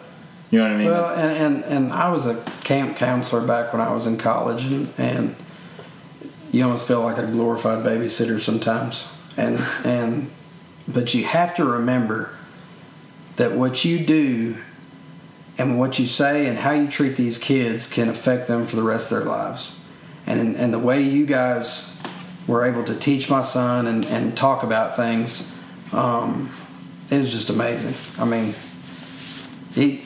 You 0.50 0.58
know 0.58 0.64
what 0.64 0.72
I 0.72 0.76
mean? 0.76 0.88
Well, 0.88 1.10
and, 1.14 1.56
and, 1.56 1.64
and 1.64 1.92
I 1.92 2.08
was 2.08 2.26
a 2.26 2.42
camp 2.64 2.96
counselor 2.96 3.46
back 3.46 3.72
when 3.72 3.82
I 3.82 3.92
was 3.92 4.06
in 4.06 4.16
college, 4.16 4.64
and, 4.64 4.92
and 4.96 5.36
you 6.52 6.64
almost 6.64 6.86
feel 6.86 7.02
like 7.02 7.18
a 7.18 7.26
glorified 7.26 7.84
babysitter 7.84 8.40
sometimes. 8.40 9.12
And 9.36 9.60
and 9.84 10.30
but 10.86 11.12
you 11.12 11.24
have 11.24 11.54
to 11.56 11.64
remember 11.64 12.34
that 13.36 13.52
what 13.52 13.84
you 13.84 13.98
do 13.98 14.56
and 15.58 15.78
what 15.78 15.98
you 15.98 16.06
say 16.06 16.46
and 16.46 16.58
how 16.58 16.70
you 16.70 16.88
treat 16.88 17.16
these 17.16 17.38
kids 17.38 17.86
can 17.86 18.08
affect 18.08 18.48
them 18.48 18.66
for 18.66 18.76
the 18.76 18.82
rest 18.82 19.12
of 19.12 19.18
their 19.18 19.28
lives. 19.28 19.78
And 20.26 20.56
and 20.56 20.72
the 20.72 20.78
way 20.78 21.02
you 21.02 21.26
guys 21.26 21.94
were 22.46 22.64
able 22.64 22.82
to 22.84 22.94
teach 22.94 23.28
my 23.28 23.42
son 23.42 23.86
and, 23.86 24.06
and 24.06 24.34
talk 24.34 24.62
about 24.62 24.96
things, 24.96 25.54
um, 25.92 26.50
it 27.10 27.18
was 27.18 27.30
just 27.30 27.50
amazing. 27.50 27.94
I 28.18 28.24
mean, 28.24 28.54
he 29.78 29.96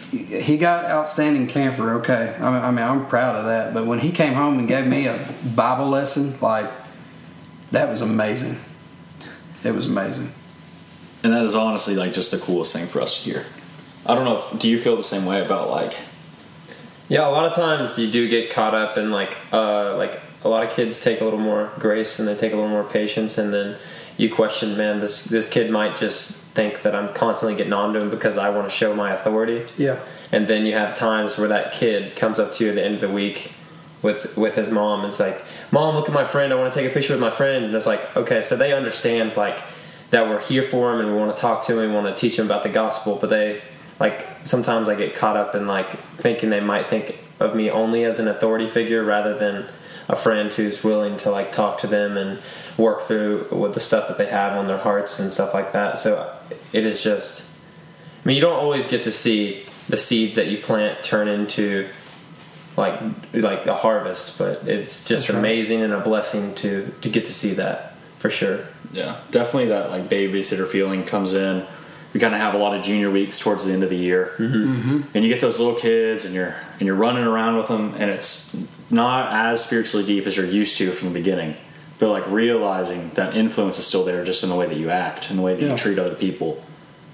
he 0.40 0.56
got 0.58 0.84
outstanding 0.84 1.46
camper. 1.46 1.94
Okay, 2.00 2.36
I 2.38 2.50
mean, 2.52 2.62
I 2.62 2.70
mean 2.70 2.84
I'm 2.84 3.06
proud 3.06 3.36
of 3.36 3.46
that. 3.46 3.72
But 3.74 3.86
when 3.86 3.98
he 4.00 4.12
came 4.12 4.34
home 4.34 4.58
and 4.58 4.68
gave 4.68 4.86
me 4.86 5.06
a 5.06 5.18
Bible 5.56 5.88
lesson, 5.88 6.38
like 6.40 6.70
that 7.70 7.88
was 7.88 8.02
amazing. 8.02 8.58
It 9.64 9.74
was 9.74 9.86
amazing. 9.86 10.32
and 11.22 11.32
that 11.32 11.44
is 11.44 11.54
honestly 11.54 11.94
like 11.94 12.12
just 12.12 12.30
the 12.30 12.38
coolest 12.38 12.74
thing 12.74 12.86
for 12.86 13.00
us 13.00 13.22
to 13.22 13.30
hear. 13.30 13.46
I 14.04 14.14
don't 14.14 14.24
know. 14.24 14.44
Do 14.58 14.68
you 14.68 14.78
feel 14.78 14.96
the 14.96 15.02
same 15.02 15.24
way 15.24 15.44
about 15.44 15.70
like? 15.70 15.96
Yeah, 17.08 17.28
a 17.28 17.30
lot 17.30 17.44
of 17.44 17.54
times 17.54 17.98
you 17.98 18.10
do 18.10 18.28
get 18.28 18.50
caught 18.50 18.74
up 18.74 18.98
in 18.98 19.10
like 19.10 19.36
uh, 19.52 19.96
like 19.96 20.20
a 20.44 20.48
lot 20.48 20.66
of 20.66 20.72
kids 20.72 21.02
take 21.02 21.20
a 21.20 21.24
little 21.24 21.38
more 21.38 21.70
grace 21.78 22.18
and 22.18 22.26
they 22.26 22.34
take 22.34 22.52
a 22.52 22.56
little 22.56 22.70
more 22.70 22.84
patience, 22.84 23.38
and 23.38 23.52
then 23.54 23.76
you 24.16 24.32
question, 24.34 24.76
man, 24.76 24.98
this 24.98 25.24
this 25.24 25.48
kid 25.48 25.70
might 25.70 25.96
just 25.96 26.41
think 26.54 26.82
that 26.82 26.94
I'm 26.94 27.12
constantly 27.14 27.56
getting 27.56 27.72
on 27.72 27.92
to 27.94 28.00
him 28.00 28.10
because 28.10 28.36
I 28.36 28.50
want 28.50 28.68
to 28.68 28.70
show 28.70 28.94
my 28.94 29.12
authority. 29.12 29.66
Yeah. 29.76 30.00
And 30.30 30.46
then 30.46 30.66
you 30.66 30.74
have 30.74 30.94
times 30.94 31.38
where 31.38 31.48
that 31.48 31.72
kid 31.72 32.14
comes 32.16 32.38
up 32.38 32.52
to 32.52 32.64
you 32.64 32.70
at 32.70 32.76
the 32.76 32.84
end 32.84 32.94
of 32.94 33.00
the 33.00 33.08
week 33.08 33.52
with 34.02 34.36
with 34.36 34.54
his 34.54 34.70
mom 34.70 35.00
and 35.00 35.08
it's 35.08 35.20
like, 35.20 35.42
"Mom, 35.70 35.94
look 35.94 36.08
at 36.08 36.14
my 36.14 36.24
friend. 36.24 36.52
I 36.52 36.56
want 36.56 36.72
to 36.72 36.78
take 36.78 36.90
a 36.90 36.94
picture 36.94 37.12
with 37.14 37.20
my 37.20 37.30
friend." 37.30 37.64
And 37.64 37.74
it's 37.74 37.86
like, 37.86 38.16
okay, 38.16 38.42
so 38.42 38.56
they 38.56 38.72
understand 38.72 39.36
like 39.36 39.60
that 40.10 40.28
we're 40.28 40.42
here 40.42 40.62
for 40.62 40.92
him 40.92 41.00
and 41.00 41.10
we 41.10 41.16
want 41.16 41.34
to 41.34 41.40
talk 41.40 41.64
to 41.64 41.78
him, 41.78 41.88
we 41.88 41.94
want 41.94 42.06
to 42.06 42.20
teach 42.20 42.38
him 42.38 42.46
about 42.46 42.62
the 42.62 42.68
gospel, 42.68 43.16
but 43.20 43.30
they 43.30 43.62
like 43.98 44.26
sometimes 44.42 44.88
I 44.88 44.94
get 44.94 45.14
caught 45.14 45.36
up 45.36 45.54
in 45.54 45.66
like 45.66 45.98
thinking 46.16 46.50
they 46.50 46.60
might 46.60 46.86
think 46.86 47.18
of 47.40 47.54
me 47.54 47.70
only 47.70 48.04
as 48.04 48.18
an 48.18 48.28
authority 48.28 48.66
figure 48.66 49.02
rather 49.04 49.36
than 49.36 49.66
a 50.08 50.16
friend 50.16 50.52
who's 50.52 50.84
willing 50.84 51.16
to 51.18 51.30
like 51.30 51.52
talk 51.52 51.78
to 51.78 51.86
them 51.86 52.16
and 52.16 52.38
work 52.76 53.02
through 53.02 53.46
with 53.50 53.74
the 53.74 53.80
stuff 53.80 54.08
that 54.08 54.18
they 54.18 54.26
have 54.26 54.56
on 54.58 54.66
their 54.66 54.78
hearts 54.78 55.18
and 55.18 55.30
stuff 55.30 55.54
like 55.54 55.72
that. 55.72 55.98
So 55.98 56.34
it 56.72 56.86
is 56.86 57.02
just 57.02 57.52
I 58.24 58.28
mean, 58.28 58.36
you 58.36 58.40
don't 58.40 58.58
always 58.58 58.86
get 58.86 59.02
to 59.04 59.12
see 59.12 59.64
the 59.88 59.96
seeds 59.96 60.36
that 60.36 60.46
you 60.46 60.58
plant 60.58 61.02
turn 61.02 61.28
into 61.28 61.88
like 62.76 63.00
like 63.32 63.66
a 63.66 63.74
harvest, 63.74 64.38
but 64.38 64.68
it's 64.68 65.04
just 65.04 65.26
That's 65.26 65.30
right. 65.30 65.38
amazing 65.38 65.82
and 65.82 65.92
a 65.92 66.00
blessing 66.00 66.54
to 66.56 66.92
to 67.00 67.08
get 67.08 67.24
to 67.26 67.34
see 67.34 67.54
that 67.54 67.96
for 68.18 68.30
sure. 68.30 68.60
Yeah, 68.92 69.16
definitely 69.30 69.68
that 69.68 69.90
like 69.90 70.08
babysitter 70.08 70.68
feeling 70.68 71.04
comes 71.04 71.32
in, 71.32 71.66
we 72.12 72.20
kind 72.20 72.34
of 72.34 72.40
have 72.40 72.54
a 72.54 72.58
lot 72.58 72.76
of 72.76 72.84
junior 72.84 73.10
weeks 73.10 73.38
towards 73.38 73.64
the 73.64 73.72
end 73.72 73.82
of 73.82 73.90
the 73.90 73.96
year, 73.96 74.34
mm-hmm. 74.38 75.00
and 75.14 75.24
you 75.24 75.30
get 75.30 75.40
those 75.40 75.58
little 75.58 75.78
kids, 75.78 76.24
and 76.24 76.34
you're 76.34 76.54
and 76.78 76.86
you're 76.86 76.94
running 76.94 77.24
around 77.24 77.56
with 77.56 77.68
them, 77.68 77.94
and 77.98 78.10
it's 78.10 78.56
not 78.88 79.32
as 79.32 79.64
spiritually 79.64 80.06
deep 80.06 80.26
as 80.26 80.36
you're 80.36 80.46
used 80.46 80.76
to 80.76 80.92
from 80.92 81.08
the 81.08 81.14
beginning, 81.14 81.56
but 82.02 82.10
like 82.10 82.26
realizing 82.28 83.10
that 83.14 83.36
influence 83.36 83.78
is 83.78 83.86
still 83.86 84.04
there, 84.04 84.24
just 84.24 84.42
in 84.42 84.48
the 84.50 84.56
way 84.56 84.66
that 84.66 84.76
you 84.76 84.90
act 84.90 85.30
and 85.30 85.38
the 85.38 85.42
way 85.42 85.54
that 85.54 85.62
Yeah. 85.62 85.70
you 85.70 85.76
treat 85.78 85.98
other 85.98 86.14
people, 86.16 86.62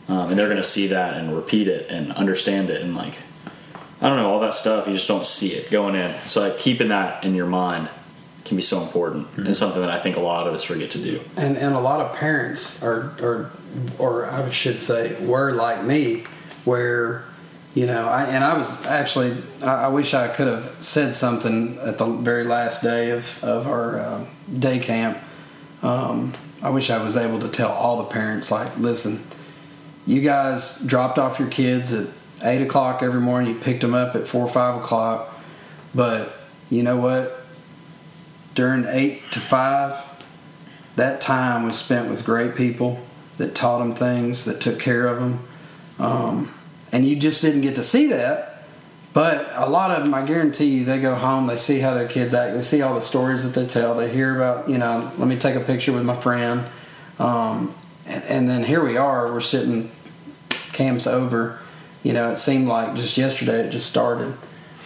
um, 0.08 0.30
and 0.30 0.38
they're 0.38 0.46
going 0.48 0.56
to 0.56 0.64
see 0.64 0.86
that 0.88 1.14
and 1.18 1.36
repeat 1.36 1.68
it 1.68 1.90
and 1.90 2.10
understand 2.12 2.70
it, 2.70 2.80
and 2.82 2.96
like 2.96 3.18
I 4.00 4.08
don't 4.08 4.16
know 4.16 4.30
all 4.30 4.40
that 4.40 4.54
stuff. 4.54 4.86
You 4.86 4.94
just 4.94 5.08
don't 5.08 5.26
see 5.26 5.48
it 5.52 5.70
going 5.70 5.94
in. 5.94 6.14
So 6.26 6.40
like 6.40 6.58
keeping 6.58 6.88
that 6.88 7.22
in 7.24 7.34
your 7.34 7.46
mind 7.46 7.88
can 8.46 8.56
be 8.56 8.62
so 8.62 8.80
important, 8.80 9.26
and 9.36 9.54
something 9.54 9.82
that 9.82 9.90
I 9.90 10.00
think 10.00 10.16
a 10.16 10.20
lot 10.20 10.46
of 10.46 10.54
us 10.54 10.62
forget 10.62 10.90
to 10.92 10.98
do. 10.98 11.20
and 11.36 11.58
and 11.58 11.74
a 11.74 11.80
lot 11.80 12.00
of 12.00 12.14
parents 12.14 12.82
are 12.82 13.12
or 13.20 13.50
or 13.98 14.24
I 14.30 14.48
should 14.50 14.80
say 14.80 15.14
were 15.22 15.52
like 15.52 15.84
me, 15.84 16.24
where 16.64 17.24
you 17.74 17.86
know 17.86 18.08
I 18.08 18.24
and 18.24 18.42
I 18.42 18.56
was 18.56 18.86
actually 18.86 19.36
I, 19.62 19.84
I 19.84 19.88
wish 19.88 20.14
I 20.14 20.28
could 20.28 20.48
have 20.48 20.76
said 20.80 21.14
something 21.14 21.78
at 21.78 21.98
the 21.98 22.06
very 22.06 22.44
last 22.44 22.82
day 22.82 23.10
of 23.10 23.42
of 23.44 23.66
our 23.66 24.00
uh, 24.00 24.24
day 24.52 24.78
camp. 24.78 25.18
Um, 25.82 26.34
I 26.60 26.70
wish 26.70 26.90
I 26.90 27.02
was 27.02 27.16
able 27.16 27.38
to 27.40 27.48
tell 27.48 27.70
all 27.70 27.98
the 27.98 28.04
parents 28.04 28.50
like, 28.50 28.76
listen, 28.78 29.22
you 30.06 30.22
guys 30.22 30.80
dropped 30.80 31.18
off 31.18 31.38
your 31.38 31.48
kids 31.48 31.92
at 31.92 32.08
eight 32.42 32.62
o'clock 32.62 33.02
every 33.02 33.20
morning. 33.20 33.54
You 33.54 33.60
picked 33.60 33.82
them 33.82 33.94
up 33.94 34.16
at 34.16 34.26
four 34.26 34.44
or 34.44 34.48
five 34.48 34.82
o'clock, 34.82 35.38
but 35.94 36.36
you 36.70 36.82
know 36.82 36.96
what? 36.96 37.44
During 38.54 38.86
eight 38.86 39.30
to 39.32 39.40
five, 39.40 40.02
that 40.96 41.20
time 41.20 41.64
was 41.64 41.78
spent 41.78 42.10
with 42.10 42.24
great 42.24 42.56
people 42.56 42.98
that 43.36 43.54
taught 43.54 43.78
them 43.78 43.94
things, 43.94 44.44
that 44.46 44.60
took 44.60 44.80
care 44.80 45.06
of 45.06 45.20
them. 45.20 45.46
Um, 46.00 46.54
and 46.92 47.04
you 47.04 47.16
just 47.16 47.42
didn't 47.42 47.62
get 47.62 47.74
to 47.76 47.82
see 47.82 48.06
that. 48.08 48.62
But 49.12 49.50
a 49.54 49.68
lot 49.68 49.90
of 49.90 50.02
them, 50.02 50.14
I 50.14 50.24
guarantee 50.24 50.66
you, 50.66 50.84
they 50.84 51.00
go 51.00 51.14
home, 51.14 51.46
they 51.46 51.56
see 51.56 51.80
how 51.80 51.94
their 51.94 52.06
kids 52.06 52.34
act, 52.34 52.54
they 52.54 52.60
see 52.60 52.82
all 52.82 52.94
the 52.94 53.02
stories 53.02 53.42
that 53.42 53.58
they 53.58 53.66
tell, 53.66 53.94
they 53.94 54.12
hear 54.12 54.36
about, 54.36 54.68
you 54.68 54.78
know, 54.78 55.10
let 55.16 55.26
me 55.26 55.36
take 55.36 55.56
a 55.56 55.60
picture 55.60 55.92
with 55.92 56.04
my 56.04 56.14
friend. 56.14 56.64
Um, 57.18 57.74
and, 58.06 58.24
and 58.24 58.48
then 58.48 58.62
here 58.62 58.84
we 58.84 58.96
are, 58.96 59.32
we're 59.32 59.40
sitting, 59.40 59.90
camp's 60.72 61.06
over. 61.06 61.58
You 62.04 62.12
know, 62.12 62.30
it 62.30 62.36
seemed 62.36 62.68
like 62.68 62.94
just 62.94 63.16
yesterday 63.16 63.66
it 63.66 63.70
just 63.70 63.86
started. 63.86 64.34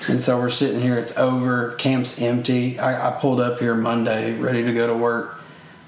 And 0.09 0.23
so 0.23 0.39
we're 0.39 0.51
sitting 0.51 0.81
here, 0.81 0.97
it's 0.97 1.19
over, 1.19 1.73
camp's 1.73 2.21
empty. 2.21 2.79
I, 2.79 3.09
I 3.09 3.21
pulled 3.21 3.41
up 3.41 3.59
here 3.59 3.75
Monday, 3.75 4.39
ready 4.39 4.63
to 4.63 4.73
go 4.73 4.87
to 4.87 4.95
work, 4.95 5.41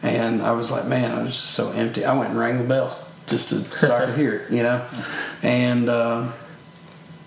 and 0.03 0.43
I 0.43 0.53
was 0.53 0.71
like, 0.71 0.87
man, 0.87 1.13
I 1.13 1.23
was 1.23 1.33
just 1.33 1.53
so 1.53 1.71
empty. 1.71 2.05
I 2.05 2.17
went 2.17 2.31
and 2.31 2.39
rang 2.39 2.59
the 2.59 2.65
bell 2.65 3.04
just 3.27 3.49
to, 3.51 3.65
so 3.65 3.95
I 3.95 4.07
could 4.07 4.17
hear 4.17 4.35
it, 4.35 4.53
you 4.53 4.63
know? 4.63 4.87
And 5.43 5.89
uh, 5.89 6.33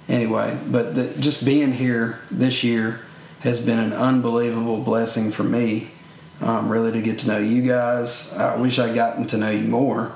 anyway, 0.08 0.58
but 0.68 0.96
the, 0.96 1.14
just 1.20 1.46
being 1.46 1.74
here 1.74 2.20
this 2.30 2.64
year 2.64 3.02
has 3.40 3.60
been 3.60 3.80
an 3.80 3.94
unbelievable 3.94 4.82
blessing 4.84 5.32
for 5.32 5.44
me, 5.44 5.92
um, 6.42 6.70
really, 6.70 6.92
to 6.92 7.02
get 7.02 7.20
to 7.20 7.28
know 7.28 7.40
you 7.40 7.62
guys. 7.62 8.34
I 8.34 8.56
wish 8.56 8.80
I'd 8.80 8.96
gotten 8.96 9.26
to 9.28 9.38
know 9.38 9.50
you 9.50 9.68
more. 9.68 10.12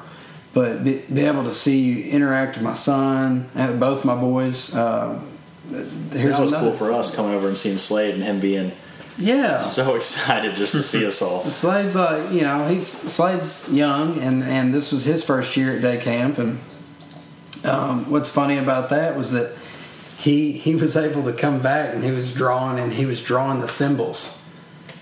But 0.54 0.84
be, 0.84 1.02
be 1.12 1.22
able 1.22 1.46
to 1.46 1.54
see 1.54 1.80
you 1.80 2.12
interact 2.12 2.58
with 2.58 2.64
my 2.64 2.74
son, 2.74 3.50
and 3.56 3.80
both 3.80 4.04
my 4.04 4.16
boys. 4.16 4.76
Uh, 4.76 5.22
here's 5.70 6.36
that 6.36 6.42
was 6.42 6.52
another. 6.52 6.70
cool 6.70 6.78
for 6.78 6.92
us 6.92 7.16
coming 7.16 7.34
over 7.34 7.48
and 7.48 7.58
seeing 7.58 7.78
Slade 7.78 8.16
and 8.16 8.24
him 8.24 8.42
being 8.42 8.74
Yeah. 9.22 9.58
so 9.60 9.96
excited 9.96 10.56
just 10.56 10.74
to 10.74 10.84
see 10.84 11.06
us 11.06 11.22
all. 11.22 11.44
Slade's 11.46 11.96
like, 11.96 12.32
you 12.32 12.42
know, 12.42 12.68
he's 12.68 12.88
Slade's 12.88 13.72
young, 13.72 14.18
and 14.20 14.44
and 14.44 14.74
this 14.74 14.92
was 14.92 15.06
his 15.06 15.24
first 15.24 15.56
year 15.56 15.76
at 15.76 15.82
day 15.82 15.98
camp. 15.98 16.38
And 16.38 16.60
um, 17.64 18.10
what's 18.10 18.30
funny 18.30 18.58
about 18.58 18.90
that 18.90 19.16
was 19.16 19.32
that 19.32 19.56
he 20.18 20.52
he 20.52 20.76
was 20.76 20.96
able 20.96 21.24
to 21.24 21.34
come 21.34 21.62
back 21.62 21.94
and 21.96 22.04
he 22.04 22.12
was 22.12 22.34
drawing 22.34 22.80
and 22.80 22.94
he 22.94 23.06
was 23.06 23.22
drawing 23.22 23.60
the 23.60 23.68
symbols. 23.68 24.42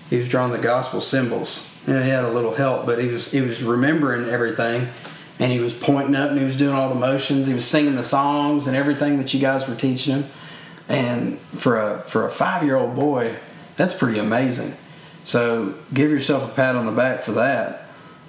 He 0.08 0.16
was 0.16 0.28
drawing 0.28 0.52
the 0.52 0.58
gospel 0.58 1.00
symbols. 1.00 1.66
And 1.86 2.04
he 2.04 2.10
had 2.10 2.24
a 2.24 2.30
little 2.30 2.54
help, 2.54 2.84
but 2.84 3.00
he 3.00 3.08
was 3.08 3.30
he 3.30 3.40
was 3.40 3.62
remembering 3.62 4.28
everything, 4.28 4.88
and 5.38 5.50
he 5.50 5.60
was 5.60 5.72
pointing 5.72 6.14
up 6.14 6.30
and 6.30 6.38
he 6.38 6.44
was 6.44 6.56
doing 6.56 6.74
all 6.74 6.90
the 6.90 6.94
motions. 6.94 7.46
He 7.46 7.54
was 7.54 7.66
singing 7.66 7.96
the 7.96 8.02
songs 8.02 8.66
and 8.66 8.76
everything 8.76 9.16
that 9.18 9.32
you 9.32 9.40
guys 9.40 9.66
were 9.66 9.74
teaching 9.74 10.16
him. 10.16 10.24
And 10.88 11.38
for 11.38 11.80
a 11.80 11.98
for 12.00 12.26
a 12.26 12.30
five 12.30 12.64
year 12.64 12.76
old 12.76 12.94
boy, 12.94 13.36
that's 13.80 13.94
pretty 13.94 14.18
amazing. 14.18 14.76
So 15.24 15.74
give 15.94 16.10
yourself 16.10 16.50
a 16.50 16.54
pat 16.54 16.76
on 16.76 16.84
the 16.86 16.92
back 16.92 17.22
for 17.22 17.32
that. 17.32 17.86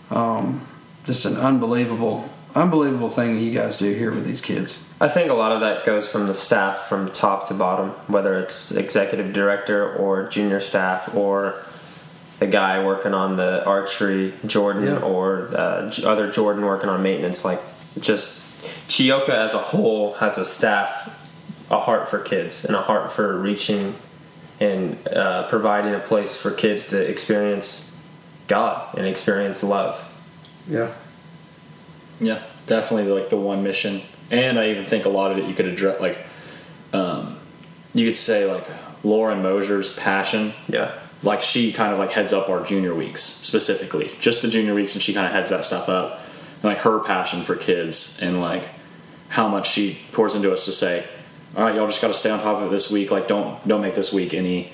Um, 0.10 0.66
just 1.06 1.26
an 1.26 1.36
unbelievable, 1.36 2.30
unbelievable 2.56 3.10
thing 3.10 3.36
that 3.36 3.42
you 3.42 3.52
guys 3.52 3.76
do 3.76 3.94
here 3.94 4.12
with 4.12 4.26
these 4.26 4.40
kids. 4.42 4.86
I 5.02 5.10
think 5.10 5.30
a 5.30 5.34
lot 5.34 5.52
of 5.52 5.60
that 5.62 5.84
goes 5.84 6.08
from 6.10 6.28
the 6.28 6.34
staff 6.34 6.88
from 6.88 7.12
top 7.12 7.48
to 7.50 7.54
bottom, 7.54 7.90
whether 8.08 8.36
it's 8.38 8.72
executive 8.72 9.34
director 9.34 9.94
or 9.96 10.28
junior 10.28 10.60
staff 10.62 11.14
or 11.16 11.56
the 12.40 12.48
guy 12.48 12.84
working 12.86 13.14
on 13.14 13.36
the 13.36 13.66
archery, 13.66 14.34
Jordan, 14.46 14.86
Yeah. 14.86 15.00
or 15.00 15.50
uh, 15.54 15.92
other 16.06 16.32
Jordan 16.32 16.64
working 16.66 16.90
on 16.90 17.04
maintenance. 17.04 17.44
Like, 17.44 17.62
just 18.00 18.40
Chioka 18.88 19.30
as 19.30 19.54
a 19.54 19.60
whole 19.60 20.14
has 20.16 20.38
a 20.38 20.46
staff, 20.46 21.18
a 21.70 21.80
heart 21.80 22.08
for 22.10 22.20
kids, 22.20 22.64
and 22.64 22.76
a 22.76 22.82
heart 22.82 23.12
for 23.12 23.38
reaching 23.38 23.96
and 24.62 25.08
uh, 25.08 25.48
providing 25.50 25.94
a 25.96 26.00
place 26.00 26.36
for 26.36 26.52
kids 26.52 26.86
to 26.90 27.02
experience 27.02 27.94
God 28.48 28.96
and 28.96 29.08
experience 29.08 29.64
love. 29.64 30.08
Yeah. 30.68 30.94
Yeah, 32.20 32.44
definitely 32.68 33.12
like 33.12 33.32
the 33.32 33.38
one 33.38 33.64
mission. 33.64 34.04
And 34.30 34.60
I 34.60 34.70
even 34.70 34.86
think 34.86 35.06
a 35.06 35.10
lot 35.10 35.32
of 35.32 35.40
it 35.40 35.46
you 35.46 35.56
could 35.56 35.66
address, 35.66 36.00
like, 36.00 36.20
um, 36.94 37.38
you 37.94 38.06
could 38.06 38.16
say 38.16 38.46
like 38.46 38.66
Lauren 39.04 39.42
Mosier's 39.42 39.94
passion. 39.96 40.54
Yeah. 40.68 40.94
Like 41.24 41.42
she 41.42 41.72
kind 41.72 41.92
of 41.92 42.00
like 42.00 42.12
heads 42.12 42.32
up 42.32 42.48
our 42.48 42.64
junior 42.64 42.94
weeks 42.94 43.22
specifically, 43.22 44.12
just 44.20 44.44
the 44.44 44.48
junior 44.48 44.76
weeks, 44.76 44.94
and 44.94 45.02
she 45.02 45.14
kind 45.14 45.26
of 45.26 45.34
heads 45.34 45.50
that 45.50 45.66
stuff 45.66 45.90
up. 45.90 46.20
And 46.56 46.66
like 46.66 46.78
her 46.80 47.00
passion 47.00 47.42
for 47.42 47.56
kids 47.56 48.20
and 48.22 48.40
like 48.40 48.70
how 49.30 49.48
much 49.48 49.72
she 49.72 50.00
pours 50.12 50.36
into 50.36 50.54
us 50.54 50.66
to 50.66 50.72
say, 50.72 51.06
all 51.56 51.64
right, 51.66 51.76
y'all 51.76 51.88
just 51.88 52.02
got 52.02 52.08
to 52.10 52.14
stay 52.14 52.30
on 52.30 52.40
top 52.40 52.58
of 52.60 52.68
it 52.68 52.72
this 52.72 52.90
week. 52.92 53.12
Like, 53.12 53.28
don't 53.28 53.66
don't 53.68 53.82
make 53.82 53.96
this 53.96 54.12
week 54.14 54.34
any 54.34 54.72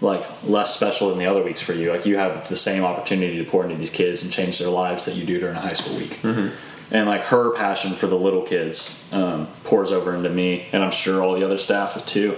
like 0.00 0.24
less 0.44 0.74
special 0.74 1.08
than 1.10 1.18
the 1.18 1.26
other 1.26 1.42
weeks 1.42 1.60
for 1.60 1.72
you. 1.72 1.90
Like, 1.90 2.06
you 2.06 2.16
have 2.18 2.48
the 2.48 2.56
same 2.56 2.84
opportunity 2.84 3.42
to 3.44 3.50
pour 3.50 3.64
into 3.64 3.76
these 3.76 3.90
kids 3.90 4.22
and 4.22 4.32
change 4.32 4.58
their 4.58 4.68
lives 4.70 5.04
that 5.06 5.14
you 5.16 5.24
do 5.24 5.40
during 5.40 5.56
a 5.56 5.60
high 5.60 5.72
school 5.72 5.96
week. 5.96 6.20
And 6.90 7.06
like 7.06 7.20
her 7.24 7.50
passion 7.50 7.92
for 7.92 8.06
the 8.06 8.16
little 8.18 8.40
kids 8.42 9.10
um, 9.12 9.46
pours 9.64 9.92
over 9.92 10.14
into 10.14 10.30
me, 10.30 10.66
and 10.72 10.82
I'm 10.82 10.90
sure 10.90 11.22
all 11.22 11.34
the 11.34 11.44
other 11.44 11.58
staff 11.58 12.04
too. 12.06 12.36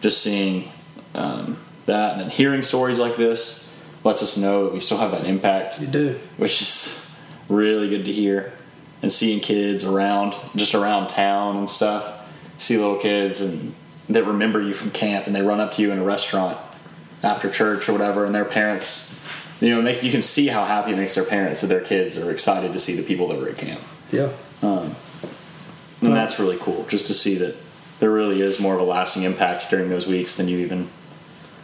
Just 0.00 0.20
seeing 0.22 0.70
um, 1.14 1.58
that 1.86 2.12
and 2.12 2.20
then 2.22 2.30
hearing 2.30 2.62
stories 2.62 2.98
like 2.98 3.16
this 3.16 3.64
lets 4.04 4.22
us 4.22 4.36
know 4.36 4.64
that 4.64 4.72
we 4.72 4.80
still 4.80 4.98
have 4.98 5.10
that 5.12 5.24
impact 5.26 5.80
You 5.80 5.86
do. 5.86 6.20
which 6.38 6.60
is 6.60 7.16
really 7.48 7.88
good 7.88 8.04
to 8.06 8.12
hear. 8.12 8.52
And 9.02 9.12
seeing 9.12 9.38
kids 9.38 9.84
around, 9.84 10.34
just 10.56 10.74
around 10.74 11.08
town 11.08 11.56
and 11.56 11.70
stuff, 11.70 12.17
see 12.58 12.76
little 12.76 12.96
kids 12.96 13.40
and 13.40 13.74
that 14.08 14.24
remember 14.24 14.60
you 14.60 14.74
from 14.74 14.90
camp, 14.90 15.26
and 15.26 15.34
they 15.34 15.42
run 15.42 15.60
up 15.60 15.72
to 15.72 15.82
you 15.82 15.92
in 15.92 15.98
a 15.98 16.04
restaurant 16.04 16.58
after 17.22 17.50
church 17.50 17.88
or 17.88 17.92
whatever, 17.92 18.24
and 18.24 18.34
their 18.34 18.44
parents, 18.44 19.18
you 19.60 19.70
know, 19.70 19.82
make 19.82 20.02
you 20.02 20.10
can 20.10 20.22
see 20.22 20.46
how 20.48 20.64
happy 20.64 20.92
it 20.92 20.96
makes 20.96 21.14
their 21.14 21.24
parents 21.24 21.60
that 21.60 21.66
their 21.66 21.80
kids 21.80 22.16
are 22.16 22.30
excited 22.30 22.72
to 22.72 22.78
see 22.78 22.94
the 22.94 23.02
people 23.02 23.28
that 23.28 23.38
were 23.38 23.48
at 23.48 23.56
camp, 23.56 23.80
Yeah. 24.10 24.30
Um, 24.62 24.94
and 26.00 26.14
that's 26.14 26.38
really 26.38 26.56
cool. 26.58 26.86
Just 26.88 27.08
to 27.08 27.14
see 27.14 27.36
that 27.36 27.56
there 27.98 28.10
really 28.10 28.40
is 28.40 28.60
more 28.60 28.74
of 28.74 28.80
a 28.80 28.84
lasting 28.84 29.24
impact 29.24 29.68
during 29.68 29.90
those 29.90 30.06
weeks 30.06 30.36
than 30.36 30.48
you 30.48 30.58
even 30.58 30.88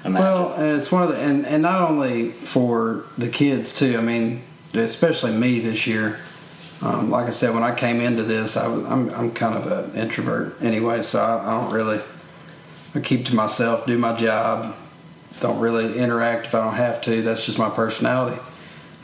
imagine. 0.05 0.27
Well, 0.27 0.53
and 0.55 0.77
it's 0.77 0.91
one 0.91 1.05
of 1.05 1.11
the 1.11 1.17
and, 1.17 1.47
and 1.47 1.63
not 1.63 1.89
only 1.89 2.31
for 2.31 3.05
the 3.17 3.29
kids 3.29 3.73
too. 3.73 3.97
I 3.97 4.01
mean, 4.01 4.43
especially 4.75 5.33
me 5.33 5.61
this 5.61 5.87
year. 5.87 6.19
Um, 6.85 7.11
like 7.11 7.27
I 7.27 7.31
said, 7.31 7.55
when 7.55 7.63
I 7.63 7.75
came 7.75 8.01
into 8.01 8.23
this, 8.23 8.59
I 8.59 8.69
was, 8.69 8.85
I'm 8.85 9.09
I'm 9.15 9.31
kind 9.33 9.57
of 9.57 9.73
an 9.73 9.99
introvert 9.99 10.61
anyway, 10.61 11.01
so 11.01 11.19
I, 11.23 11.41
I 11.41 11.61
don't 11.61 11.73
really. 11.73 12.01
I 12.95 13.01
keep 13.01 13.25
to 13.27 13.35
myself, 13.35 13.87
do 13.87 13.99
my 13.99 14.15
job, 14.15 14.77
don't 15.41 15.59
really 15.59 15.99
interact 15.99 16.47
if 16.47 16.55
I 16.55 16.61
don't 16.63 16.75
have 16.75 17.01
to. 17.03 17.23
That's 17.23 17.45
just 17.45 17.59
my 17.59 17.71
personality. 17.71 18.41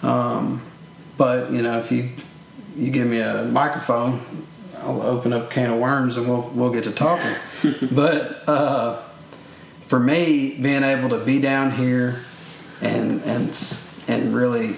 Um, 0.03 0.63
but 1.17 1.51
you 1.51 1.63
know, 1.63 1.79
if 1.79 1.91
you 1.91 2.11
you 2.77 2.91
give 2.91 3.07
me 3.07 3.21
a 3.21 3.45
microphone, 3.45 4.47
I'll 4.83 5.03
open 5.03 5.33
up 5.33 5.45
a 5.45 5.49
can 5.49 5.71
of 5.71 5.81
worms 5.81 6.19
and 6.19 6.29
we'll 6.29 6.51
we'll 6.55 6.71
get 6.71 6.85
to 6.85 6.93
talking. 6.93 7.35
but 7.93 8.47
uh, 8.47 9.03
for 9.87 9.99
me, 9.99 10.57
being 10.61 10.83
able 10.85 11.09
to 11.09 11.19
be 11.19 11.41
down 11.41 11.73
here 11.73 12.21
and 12.83 13.23
and 13.23 13.81
and 14.07 14.35
really 14.35 14.77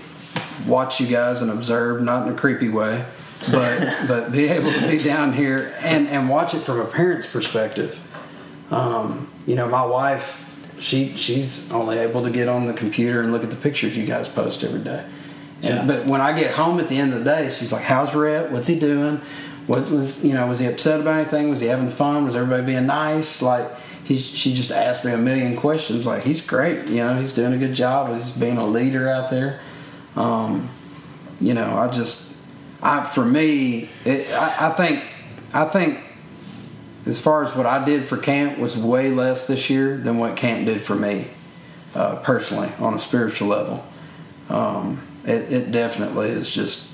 watch 0.67 1.01
you 1.01 1.07
guys 1.07 1.43
and 1.43 1.51
observe, 1.51 2.03
not 2.03 2.27
in 2.27 2.35
a 2.35 2.37
creepy 2.37 2.69
way, 2.69 3.05
but 3.51 4.05
but 4.09 4.33
be 4.33 4.49
able 4.49 4.73
to 4.73 4.87
be 4.87 4.99
down 5.03 5.33
here 5.33 5.75
and 5.81 6.09
and 6.09 6.29
watch 6.29 6.55
it 6.55 6.61
from 6.61 6.81
a 6.81 6.85
parent's 6.85 7.27
perspective. 7.27 7.99
Um, 8.71 9.31
you 9.47 9.55
know, 9.55 9.69
my 9.69 9.85
wife, 9.85 10.39
she 10.79 11.17
she's 11.17 11.71
only 11.73 11.99
able 11.99 12.23
to 12.23 12.31
get 12.31 12.49
on 12.49 12.67
the 12.67 12.73
computer 12.73 13.21
and 13.21 13.33
look 13.33 13.45
at 13.45 13.51
the 13.51 13.57
pictures 13.57 13.97
you 13.97 14.07
guys 14.07 14.29
post 14.29 14.65
every 14.65 14.81
day. 14.81 15.05
And, 15.63 15.75
Yeah. 15.75 15.87
But 15.87 16.07
when 16.07 16.21
I 16.21 16.33
get 16.33 16.55
home 16.55 16.81
at 16.81 16.89
the 16.89 16.99
end 16.99 17.13
of 17.13 17.21
the 17.21 17.25
day, 17.25 17.51
she's 17.51 17.73
like, 17.73 17.83
"How's 17.83 18.15
Rhett? 18.15 18.51
What's 18.51 18.67
he 18.69 18.79
doing? 18.79 19.21
what 19.67 19.89
was 19.91 20.25
you 20.25 20.35
know 20.35 20.47
was 20.47 20.59
he 20.59 20.67
upset 20.67 21.01
about 21.01 21.21
anything? 21.21 21.51
Was 21.51 21.61
he 21.61 21.69
having 21.69 21.91
fun? 21.91 22.25
Was 22.25 22.37
everybody 22.37 22.65
being 22.65 22.87
nice? 22.87 23.43
Like 23.43 23.69
he, 24.05 24.17
she 24.17 24.55
just 24.55 24.73
asked 24.73 25.05
me 25.05 25.13
a 25.13 25.19
million 25.19 25.57
questions. 25.57 26.05
Like 26.05 26.25
he's 26.25 26.45
great, 26.45 26.89
you 26.89 26.97
know, 26.97 27.15
he's 27.15 27.33
doing 27.33 27.53
a 27.53 27.59
good 27.59 27.75
job. 27.75 28.13
He's 28.13 28.33
being 28.33 28.59
a 28.59 28.67
leader 28.67 29.09
out 29.09 29.31
there. 29.31 29.61
Um, 30.17 30.69
you 31.41 31.55
know, 31.55 31.77
I 31.77 31.89
just, 31.89 32.35
I 32.83 33.05
for 33.05 33.25
me, 33.25 33.89
it, 34.05 34.31
I, 34.33 34.69
I 34.69 34.71
think, 34.71 35.05
I 35.53 35.65
think, 35.65 36.01
as 37.05 37.21
far 37.21 37.43
as 37.43 37.55
what 37.57 37.67
I 37.67 37.85
did 37.85 38.09
for 38.09 38.17
camp 38.17 38.59
was 38.59 38.77
way 38.77 39.11
less 39.11 39.47
this 39.47 39.69
year 39.69 39.97
than 39.99 40.19
what 40.19 40.37
camp 40.37 40.67
did 40.67 40.83
for 40.83 40.95
me, 40.95 41.29
uh, 41.95 42.17
personally, 42.17 42.71
on 42.79 42.95
a 42.95 42.99
spiritual 42.99 43.49
level. 43.49 43.85
Um, 44.49 45.03
it, 45.25 45.53
it 45.53 45.73
definitely 45.73 46.29
is 46.29 46.49
just 46.49 46.89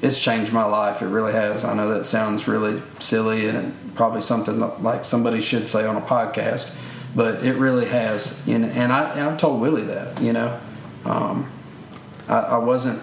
it's 0.00 0.18
changed 0.18 0.52
my 0.52 0.64
life. 0.64 1.02
It 1.02 1.06
really 1.06 1.32
has. 1.32 1.64
I 1.64 1.74
know 1.74 1.88
that 1.94 2.04
sounds 2.04 2.46
really 2.46 2.82
silly 2.98 3.48
and 3.48 3.58
it, 3.58 3.94
probably 3.94 4.20
something 4.20 4.60
that, 4.60 4.82
like 4.82 5.04
somebody 5.04 5.40
should 5.40 5.66
say 5.66 5.86
on 5.86 5.96
a 5.96 6.00
podcast, 6.00 6.74
but 7.16 7.44
it 7.44 7.56
really 7.56 7.86
has. 7.86 8.46
And, 8.46 8.64
and 8.64 8.92
I 8.92 9.10
and 9.14 9.22
I've 9.22 9.38
told 9.38 9.60
Willie 9.60 9.84
that. 9.84 10.20
You 10.20 10.32
know, 10.32 10.60
um, 11.04 11.50
I, 12.28 12.40
I, 12.40 12.58
wasn't 12.58 13.02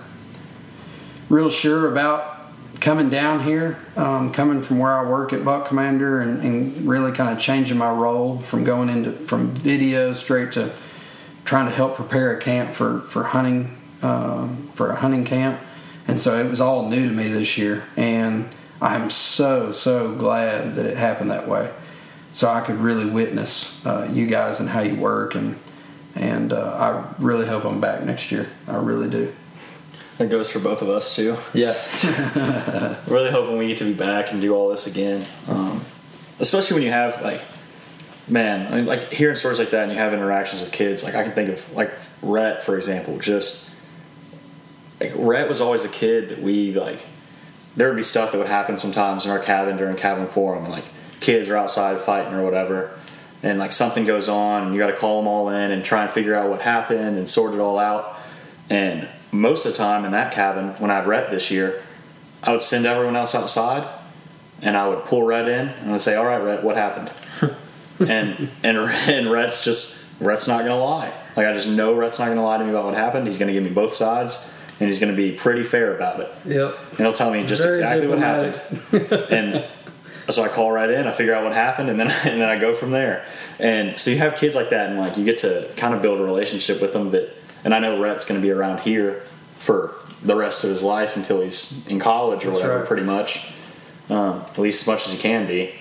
real 1.30 1.50
sure 1.50 1.92
about 1.92 2.52
coming 2.80 3.10
down 3.10 3.44
here, 3.44 3.80
um, 3.96 4.32
coming 4.32 4.62
from 4.62 4.80
where 4.80 4.94
I 4.94 5.10
work 5.10 5.34
at 5.34 5.44
Buck 5.44 5.68
Commander, 5.68 6.20
and, 6.20 6.42
and 6.42 6.88
really 6.88 7.12
kind 7.12 7.30
of 7.30 7.40
changing 7.40 7.78
my 7.78 7.92
role 7.92 8.40
from 8.40 8.64
going 8.64 8.90
into 8.90 9.12
from 9.12 9.54
video 9.54 10.14
straight 10.14 10.52
to 10.54 10.74
trying 11.44 11.68
to 11.68 11.76
help 11.76 11.96
prepare 11.96 12.38
a 12.38 12.42
camp 12.42 12.74
for 12.74 13.02
for 13.02 13.24
hunting 13.24 13.78
uh, 14.02 14.48
for 14.74 14.92
a 14.92 14.96
hunting 14.96 15.26
camp 15.26 15.60
and 16.08 16.20
so 16.20 16.40
it 16.40 16.50
was 16.50 16.62
all 16.62 16.90
new 16.90 17.08
to 17.08 17.14
me 17.14 17.28
this 17.30 17.58
year. 17.58 17.84
And 17.98 18.50
I'm 18.82 19.10
so, 19.10 19.72
so 19.72 20.14
glad 20.14 20.76
that 20.76 20.86
it 20.86 20.98
happened 20.98 21.32
that 21.32 21.48
way. 21.48 21.72
So 22.32 22.50
I 22.50 22.62
could 22.62 22.78
really 22.78 23.10
witness 23.10 23.84
uh, 23.86 24.10
you 24.12 24.28
guys 24.28 24.60
and 24.60 24.70
how 24.70 24.82
you 24.82 24.96
work. 24.96 25.36
And, 25.36 25.58
and 26.16 26.54
uh, 26.54 26.76
I 27.18 27.22
really 27.22 27.46
hope 27.46 27.66
I'm 27.66 27.82
back 27.82 28.04
next 28.04 28.32
year. 28.32 28.50
I 28.68 28.78
really 28.78 29.10
do. 29.10 29.34
That 30.18 30.30
goes 30.30 30.50
for 30.50 30.60
both 30.60 30.82
of 30.82 30.90
us 30.90 31.16
too. 31.16 31.38
Yeah. 31.54 31.76
really 33.08 33.32
hoping 33.32 33.58
we 33.58 33.68
get 33.68 33.80
to 33.80 33.84
be 33.84 33.94
back 33.94 34.32
and 34.32 34.40
do 34.40 34.56
all 34.56 34.70
this 34.70 34.88
again. 34.88 35.26
Um, 35.50 35.84
especially 36.40 36.76
when 36.76 36.84
you 36.84 36.92
have 36.92 37.22
like, 37.22 37.42
man, 38.28 38.72
I 38.72 38.78
mean, 38.78 38.86
like 38.86 39.12
hearing 39.12 39.36
stories 39.36 39.60
like 39.60 39.72
that 39.72 39.84
and 39.84 39.92
you 39.92 39.98
have 39.98 40.14
interactions 40.14 40.62
with 40.62 40.72
kids. 40.72 41.04
Like 41.04 41.16
I 41.16 41.24
can 41.24 41.34
think 41.34 41.50
of 41.50 41.74
like 41.74 41.92
Rhett, 42.22 42.64
for 42.64 42.78
example, 42.78 43.20
just 43.20 43.76
like 45.02 45.12
Rhett 45.16 45.50
was 45.50 45.60
always 45.60 45.84
a 45.84 45.90
kid 45.90 46.30
that 46.30 46.42
we 46.42 46.74
like. 46.74 47.06
There 47.76 47.90
would 47.90 47.98
be 47.98 48.04
stuff 48.04 48.32
that 48.32 48.38
would 48.38 48.48
happen 48.48 48.78
sometimes 48.78 49.26
in 49.26 49.32
our 49.32 49.40
cabin 49.40 49.76
during 49.76 49.98
cabin 49.98 50.28
forum, 50.28 50.64
and 50.64 50.72
like 50.72 50.86
kids 51.20 51.50
are 51.50 51.58
outside 51.58 52.00
fighting 52.00 52.34
or 52.34 52.42
whatever, 52.42 52.98
and 53.44 53.60
like 53.60 53.72
something 53.72 54.06
goes 54.06 54.28
on, 54.28 54.64
and 54.64 54.74
you 54.74 54.80
got 54.80 54.88
to 54.88 54.96
call 54.96 55.22
them 55.22 55.28
all 55.28 55.50
in 55.50 55.72
and 55.72 55.84
try 55.84 56.04
and 56.04 56.12
figure 56.12 56.36
out 56.36 56.50
what 56.50 56.62
happened 56.62 57.18
and 57.18 57.30
sort 57.30 57.54
it 57.54 57.60
all 57.60 57.78
out. 57.78 58.18
And 58.70 59.08
most 59.32 59.66
of 59.66 59.72
the 59.74 59.78
time 59.78 60.06
in 60.06 60.12
that 60.12 60.34
cabin, 60.34 60.70
when 60.80 60.92
I 60.92 60.96
had 60.96 61.08
Rhett 61.08 61.30
this 61.30 61.52
year, 61.52 61.82
I 62.44 62.52
would 62.52 62.62
send 62.62 62.86
everyone 62.86 63.16
else 63.16 63.36
outside, 63.36 63.88
and 64.62 64.76
I 64.76 64.88
would 64.88 65.04
pull 65.04 65.24
Rhett 65.24 65.48
in, 65.48 65.70
and 65.70 65.94
I'd 65.94 66.02
say, 66.02 66.16
"All 66.16 66.26
right, 66.26 66.42
Rhett 66.42 66.64
what 66.64 66.76
happened?" 66.76 67.12
and 68.00 68.50
and 68.64 68.78
and 68.78 69.32
Rhett's 69.32 69.64
just 69.64 70.06
Rhett's 70.20 70.48
not 70.48 70.60
gonna 70.60 70.78
lie. 70.78 71.14
Like 71.36 71.48
I 71.48 71.54
just 71.54 71.68
know 71.68 71.94
Rhett's 71.94 72.20
not 72.20 72.30
gonna 72.30 72.44
lie 72.44 72.58
to 72.58 72.64
me 72.64 72.70
about 72.72 72.86
what 72.86 72.96
happened. 72.96 73.28
He's 73.28 73.38
gonna 73.38 73.54
give 73.54 73.64
me 73.64 73.70
both 73.70 73.94
sides 73.94 74.52
and 74.80 74.90
he's 74.90 75.00
going 75.00 75.12
to 75.12 75.16
be 75.16 75.32
pretty 75.32 75.64
fair 75.64 75.96
about 75.96 76.20
it. 76.20 76.32
Yep. 76.46 76.78
And 76.90 76.98
he'll 77.00 77.14
tell 77.14 77.32
me 77.32 77.46
just 77.46 77.62
Very 77.62 77.76
exactly 77.76 78.08
diplomatic. 78.08 78.56
what 78.92 79.02
happened. 79.10 79.32
and 79.32 79.66
so 80.30 80.44
I 80.44 80.48
call 80.48 80.72
right 80.72 80.90
in, 80.90 81.08
I 81.08 81.12
figure 81.12 81.34
out 81.34 81.44
what 81.44 81.54
happened, 81.54 81.90
and 81.90 82.00
then 82.00 82.08
and 82.26 82.42
then 82.42 82.50
I 82.50 82.58
go 82.58 82.76
from 82.76 82.92
there. 82.92 83.26
And 83.60 84.00
so 84.00 84.12
you 84.12 84.18
have 84.18 84.36
kids 84.36 84.56
like 84.56 84.70
that, 84.70 84.90
and 84.90 85.00
like 85.00 85.18
you 85.18 85.26
get 85.26 85.40
to 85.40 85.70
kind 85.76 85.94
of 85.94 86.02
build 86.02 86.20
a 86.20 86.24
relationship 86.24 86.82
with 86.82 86.94
them. 86.94 87.12
That, 87.12 87.36
and 87.64 87.74
I 87.74 87.80
know 87.80 88.00
Rhett's 88.00 88.26
going 88.26 88.40
to 88.40 88.46
be 88.46 88.52
around 88.52 88.82
here 88.82 89.24
for 89.60 89.96
the 90.22 90.36
rest 90.36 90.64
of 90.64 90.70
his 90.70 90.84
life 90.84 91.16
until 91.16 91.42
he's 91.42 91.86
in 91.88 92.00
college 92.00 92.44
or 92.44 92.52
That's 92.52 92.62
whatever, 92.62 92.80
right. 92.80 92.88
pretty 92.88 93.04
much. 93.04 93.52
Um, 94.10 94.42
at 94.48 94.60
least 94.60 94.84
as 94.84 94.88
much 94.88 95.08
as 95.08 95.14
he 95.14 95.18
can 95.18 95.48
be. 95.48 95.74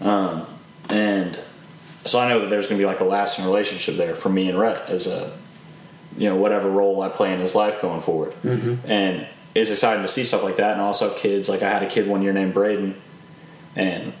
Um, 0.00 0.46
and 0.88 1.38
so 2.04 2.18
I 2.18 2.28
know 2.28 2.40
that 2.40 2.50
there's 2.50 2.66
going 2.66 2.78
to 2.78 2.82
be 2.82 2.86
like 2.86 2.98
a 2.98 3.04
lasting 3.04 3.44
relationship 3.44 3.96
there 3.96 4.16
for 4.16 4.28
me 4.28 4.48
and 4.48 4.58
Rhett 4.58 4.90
as 4.90 5.06
a 5.06 5.32
you 6.16 6.28
know 6.28 6.36
whatever 6.36 6.68
role 6.68 7.00
I 7.02 7.08
play 7.08 7.32
in 7.32 7.40
his 7.40 7.54
life 7.54 7.80
going 7.80 8.00
forward. 8.00 8.32
Mm-hmm. 8.42 8.90
And 8.90 9.26
it's 9.54 9.70
exciting 9.70 10.02
to 10.02 10.08
see 10.08 10.24
stuff 10.24 10.42
like 10.42 10.56
that. 10.56 10.72
And 10.72 10.80
also 10.80 11.14
kids. 11.14 11.48
Like 11.48 11.62
I 11.62 11.70
had 11.70 11.82
a 11.82 11.88
kid 11.88 12.08
one 12.08 12.22
year 12.22 12.32
named 12.32 12.54
Braden, 12.54 12.94
and 13.76 14.12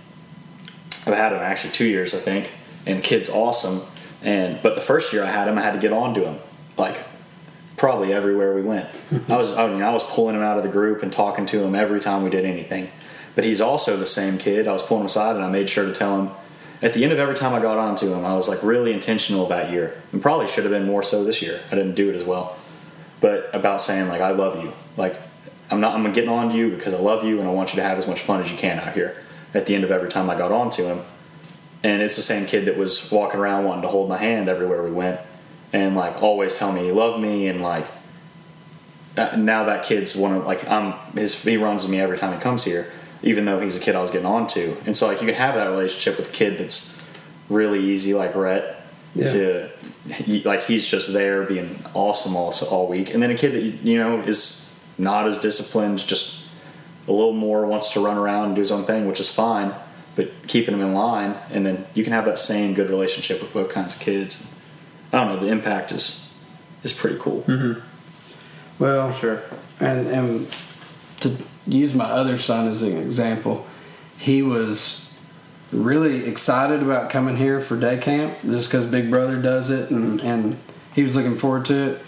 I've 1.06 1.14
had 1.14 1.32
him 1.32 1.38
actually 1.38 1.72
two 1.72 1.86
years 1.86 2.14
I 2.14 2.18
think. 2.18 2.52
And 2.84 3.02
kid's 3.02 3.30
awesome. 3.30 3.80
And 4.22 4.60
but 4.62 4.74
the 4.74 4.80
first 4.80 5.12
year 5.12 5.22
I 5.22 5.30
had 5.30 5.48
him, 5.48 5.58
I 5.58 5.62
had 5.62 5.72
to 5.74 5.78
get 5.78 5.92
on 5.92 6.14
to 6.14 6.24
him 6.24 6.38
like 6.76 6.98
probably 7.76 8.12
everywhere 8.12 8.54
we 8.54 8.62
went. 8.62 8.88
I 9.28 9.36
was 9.36 9.56
I 9.56 9.68
mean 9.68 9.82
I 9.82 9.92
was 9.92 10.04
pulling 10.04 10.36
him 10.36 10.42
out 10.42 10.56
of 10.56 10.62
the 10.62 10.70
group 10.70 11.02
and 11.02 11.12
talking 11.12 11.46
to 11.46 11.62
him 11.62 11.74
every 11.74 12.00
time 12.00 12.22
we 12.22 12.30
did 12.30 12.44
anything. 12.44 12.90
But 13.34 13.44
he's 13.44 13.60
also 13.60 13.96
the 13.96 14.06
same 14.06 14.36
kid. 14.38 14.68
I 14.68 14.72
was 14.72 14.82
pulling 14.82 15.02
him 15.02 15.06
aside 15.06 15.36
and 15.36 15.44
I 15.44 15.50
made 15.50 15.70
sure 15.70 15.86
to 15.86 15.92
tell 15.92 16.20
him 16.20 16.34
at 16.82 16.94
the 16.94 17.04
end 17.04 17.12
of 17.12 17.18
every 17.20 17.36
time 17.36 17.54
I 17.54 17.60
got 17.60 17.78
onto 17.78 18.12
him, 18.12 18.24
I 18.24 18.34
was 18.34 18.48
like 18.48 18.60
really 18.62 18.92
intentional 18.92 19.46
that 19.46 19.70
year, 19.70 19.94
and 20.10 20.20
probably 20.20 20.48
should 20.48 20.64
have 20.64 20.72
been 20.72 20.84
more 20.84 21.02
so 21.04 21.24
this 21.24 21.40
year. 21.40 21.60
I 21.70 21.76
didn't 21.76 21.94
do 21.94 22.10
it 22.10 22.16
as 22.16 22.24
well, 22.24 22.58
but 23.20 23.48
about 23.52 23.80
saying 23.80 24.08
like 24.08 24.20
I 24.20 24.32
love 24.32 24.62
you, 24.62 24.72
like 24.96 25.16
I'm 25.70 25.80
not 25.80 25.94
I'm 25.94 26.12
getting 26.12 26.28
on 26.28 26.50
to 26.50 26.56
you 26.56 26.70
because 26.70 26.92
I 26.92 26.98
love 26.98 27.24
you 27.24 27.38
and 27.38 27.48
I 27.48 27.52
want 27.52 27.70
you 27.70 27.76
to 27.76 27.82
have 27.84 27.98
as 27.98 28.06
much 28.08 28.20
fun 28.20 28.40
as 28.40 28.50
you 28.50 28.56
can 28.56 28.80
out 28.80 28.94
here. 28.94 29.16
At 29.54 29.66
the 29.66 29.74
end 29.74 29.84
of 29.84 29.90
every 29.90 30.08
time 30.08 30.30
I 30.30 30.36
got 30.36 30.50
onto 30.50 30.84
him, 30.84 31.02
and 31.84 32.00
it's 32.00 32.16
the 32.16 32.22
same 32.22 32.46
kid 32.46 32.64
that 32.66 32.76
was 32.76 33.10
walking 33.10 33.38
around 33.40 33.64
wanting 33.64 33.82
to 33.82 33.88
hold 33.88 34.08
my 34.08 34.18
hand 34.18 34.48
everywhere 34.48 34.82
we 34.82 34.92
went, 34.92 35.20
and 35.72 35.94
like 35.94 36.22
always 36.22 36.54
tell 36.54 36.72
me 36.72 36.84
he 36.84 36.92
loved 36.92 37.20
me 37.20 37.48
and 37.48 37.60
like 37.60 37.86
uh, 39.16 39.36
now 39.36 39.64
that 39.64 39.84
kid's 39.84 40.16
one 40.16 40.32
of 40.32 40.44
like 40.46 40.66
I'm 40.68 40.92
his 41.14 41.42
he 41.42 41.56
runs 41.56 41.86
me 41.88 42.00
every 42.00 42.16
time 42.16 42.32
he 42.32 42.40
comes 42.40 42.64
here 42.64 42.90
even 43.22 43.44
though 43.44 43.60
he's 43.60 43.76
a 43.76 43.80
kid 43.80 43.94
I 43.94 44.00
was 44.00 44.10
getting 44.10 44.26
on 44.26 44.46
to. 44.48 44.76
And 44.84 44.96
so 44.96 45.06
like 45.06 45.20
you 45.20 45.26
can 45.26 45.36
have 45.36 45.54
that 45.54 45.68
relationship 45.68 46.18
with 46.18 46.28
a 46.28 46.32
kid 46.32 46.58
that's 46.58 47.00
really 47.48 47.78
easy 47.78 48.14
like 48.14 48.34
Rhett 48.34 48.84
yeah. 49.14 49.32
to 49.32 49.70
like 50.44 50.64
he's 50.64 50.86
just 50.86 51.12
there 51.12 51.44
being 51.44 51.78
awesome 51.94 52.36
also 52.36 52.66
all 52.66 52.88
week. 52.88 53.14
And 53.14 53.22
then 53.22 53.30
a 53.30 53.36
kid 53.36 53.52
that 53.52 53.62
you 53.86 53.96
know 53.96 54.20
is 54.20 54.74
not 54.98 55.26
as 55.26 55.38
disciplined, 55.38 56.00
just 56.00 56.41
a 57.08 57.12
little 57.12 57.32
more 57.32 57.66
wants 57.66 57.92
to 57.92 58.00
run 58.00 58.16
around 58.16 58.46
and 58.46 58.54
do 58.54 58.60
his 58.60 58.70
own 58.70 58.84
thing, 58.84 59.06
which 59.06 59.20
is 59.20 59.32
fine, 59.32 59.74
but 60.14 60.30
keeping 60.46 60.74
him 60.74 60.80
in 60.80 60.92
line 60.94 61.36
and 61.50 61.66
then 61.66 61.86
you 61.94 62.04
can 62.04 62.12
have 62.12 62.24
that 62.26 62.38
same 62.38 62.74
good 62.74 62.88
relationship 62.88 63.40
with 63.40 63.52
both 63.52 63.70
kinds 63.70 63.94
of 63.94 64.00
kids. 64.00 64.54
I 65.12 65.24
don't 65.24 65.34
know, 65.34 65.46
the 65.46 65.52
impact 65.52 65.92
is 65.92 66.32
is 66.82 66.92
pretty 66.92 67.18
cool. 67.18 67.42
Mm-hmm. 67.42 67.80
Well, 68.78 69.12
sure. 69.12 69.42
And 69.80 70.06
and 70.06 70.56
to 71.20 71.36
use 71.66 71.94
my 71.94 72.04
other 72.04 72.36
son 72.36 72.68
as 72.68 72.82
an 72.82 72.96
example, 72.96 73.66
he 74.18 74.42
was 74.42 75.12
really 75.70 76.26
excited 76.26 76.82
about 76.82 77.10
coming 77.10 77.36
here 77.36 77.60
for 77.60 77.78
day 77.78 77.96
camp 77.96 78.36
just 78.44 78.70
because 78.70 78.86
Big 78.86 79.10
Brother 79.10 79.40
does 79.40 79.70
it, 79.70 79.90
and, 79.90 80.20
and 80.20 80.58
he 80.94 81.02
was 81.02 81.16
looking 81.16 81.38
forward 81.38 81.64
to 81.66 81.74
it. 81.74 82.02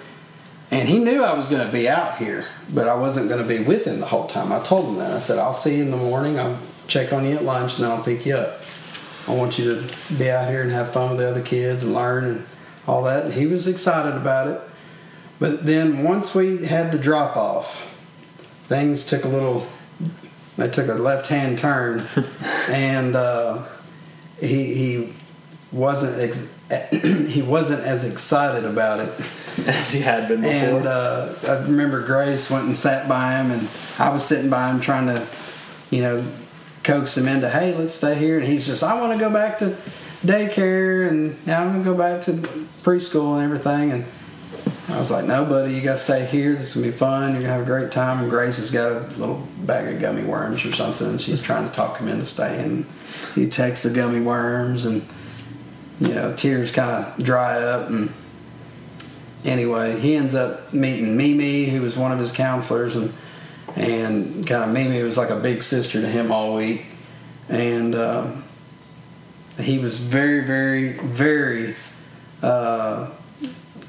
And 0.70 0.88
he 0.88 0.98
knew 0.98 1.22
I 1.22 1.34
was 1.34 1.48
going 1.48 1.64
to 1.64 1.72
be 1.72 1.88
out 1.88 2.18
here, 2.18 2.46
but 2.72 2.88
I 2.88 2.94
wasn't 2.94 3.28
going 3.28 3.42
to 3.42 3.48
be 3.48 3.62
with 3.62 3.86
him 3.86 4.00
the 4.00 4.06
whole 4.06 4.26
time. 4.26 4.52
I 4.52 4.60
told 4.60 4.88
him 4.88 4.96
that. 4.96 5.12
I 5.12 5.18
said, 5.18 5.38
I'll 5.38 5.52
see 5.52 5.76
you 5.76 5.82
in 5.82 5.90
the 5.90 5.96
morning. 5.96 6.38
I'll 6.38 6.58
check 6.88 7.12
on 7.12 7.24
you 7.24 7.36
at 7.36 7.44
lunch, 7.44 7.76
and 7.76 7.84
then 7.84 7.90
I'll 7.90 8.02
pick 8.02 8.26
you 8.26 8.36
up. 8.36 8.62
I 9.28 9.34
want 9.34 9.58
you 9.58 9.74
to 9.74 10.14
be 10.18 10.30
out 10.30 10.48
here 10.48 10.62
and 10.62 10.70
have 10.72 10.92
fun 10.92 11.10
with 11.10 11.18
the 11.18 11.28
other 11.28 11.42
kids 11.42 11.82
and 11.82 11.94
learn 11.94 12.24
and 12.24 12.46
all 12.86 13.02
that. 13.04 13.26
And 13.26 13.34
he 13.34 13.46
was 13.46 13.66
excited 13.66 14.14
about 14.14 14.48
it. 14.48 14.60
But 15.38 15.64
then 15.64 16.04
once 16.04 16.34
we 16.34 16.66
had 16.66 16.92
the 16.92 16.98
drop 16.98 17.36
off, 17.36 17.90
things 18.68 19.06
took 19.06 19.24
a 19.24 19.28
little 19.28 19.66
they 20.56 20.68
took 20.68 20.88
a 20.88 20.94
left 20.94 21.26
hand 21.26 21.58
turn 21.58 22.06
and 22.68 23.16
uh, 23.16 23.64
he 24.40 24.74
he 24.74 25.12
wasn't 25.74 26.20
ex- 26.20 26.52
he 27.30 27.42
wasn't 27.42 27.82
as 27.82 28.04
excited 28.04 28.64
about 28.64 29.00
it 29.00 29.12
as 29.66 29.92
he 29.92 30.00
had 30.00 30.28
been 30.28 30.40
before. 30.40 30.78
And 30.78 30.86
uh, 30.86 31.34
I 31.46 31.62
remember 31.64 32.04
Grace 32.06 32.50
went 32.50 32.66
and 32.66 32.76
sat 32.76 33.08
by 33.08 33.34
him, 33.40 33.50
and 33.50 33.68
I 33.98 34.10
was 34.10 34.24
sitting 34.24 34.50
by 34.50 34.70
him 34.70 34.80
trying 34.80 35.06
to, 35.06 35.26
you 35.90 36.00
know, 36.00 36.24
coax 36.82 37.16
him 37.16 37.28
into, 37.28 37.50
hey, 37.50 37.74
let's 37.74 37.92
stay 37.92 38.14
here. 38.14 38.38
And 38.38 38.46
he's 38.46 38.66
just, 38.66 38.82
I 38.82 39.00
want 39.00 39.12
to 39.12 39.18
go 39.18 39.30
back 39.30 39.58
to 39.58 39.76
daycare, 40.24 41.08
and 41.08 41.46
now 41.46 41.62
I'm 41.62 41.72
gonna 41.72 41.84
go 41.84 41.94
back 41.94 42.22
to 42.22 42.32
preschool 42.82 43.34
and 43.34 43.44
everything. 43.44 43.92
And 43.92 44.04
I 44.88 44.98
was 44.98 45.10
like, 45.10 45.24
no, 45.24 45.44
buddy, 45.44 45.74
you 45.74 45.80
got 45.80 45.94
to 45.94 45.98
stay 45.98 46.26
here. 46.26 46.52
This 46.52 46.68
is 46.68 46.74
going 46.74 46.84
to 46.84 46.92
be 46.92 46.96
fun. 46.96 47.32
You're 47.32 47.42
going 47.42 47.44
to 47.44 47.52
have 47.52 47.62
a 47.62 47.64
great 47.64 47.90
time. 47.90 48.20
And 48.20 48.30
Grace 48.30 48.58
has 48.58 48.70
got 48.70 48.92
a 48.92 49.00
little 49.18 49.46
bag 49.60 49.92
of 49.94 50.00
gummy 50.00 50.24
worms 50.24 50.64
or 50.64 50.72
something. 50.72 51.08
And 51.08 51.20
she's 51.20 51.40
trying 51.40 51.66
to 51.66 51.74
talk 51.74 51.98
him 51.98 52.08
into 52.08 52.26
staying. 52.26 52.86
He 53.34 53.48
takes 53.48 53.82
the 53.82 53.90
gummy 53.90 54.20
worms 54.20 54.84
and, 54.84 55.02
you 56.00 56.14
know, 56.14 56.34
tears 56.34 56.72
kind 56.72 56.90
of 56.90 57.24
dry 57.24 57.62
up. 57.62 57.88
And 57.88 58.12
anyway, 59.44 60.00
he 60.00 60.16
ends 60.16 60.34
up 60.34 60.72
meeting 60.72 61.16
Mimi, 61.16 61.66
who 61.66 61.82
was 61.82 61.96
one 61.96 62.12
of 62.12 62.18
his 62.18 62.32
counselors. 62.32 62.96
And 62.96 63.12
and 63.76 64.46
kind 64.46 64.64
of 64.64 64.70
Mimi 64.70 65.02
was 65.02 65.16
like 65.16 65.30
a 65.30 65.36
big 65.36 65.62
sister 65.62 66.00
to 66.00 66.08
him 66.08 66.30
all 66.30 66.54
week, 66.54 66.84
and 67.48 67.94
um, 67.94 68.44
he 69.58 69.78
was 69.78 69.98
very, 69.98 70.44
very, 70.44 70.98
very 70.98 71.74
uh, 72.42 73.10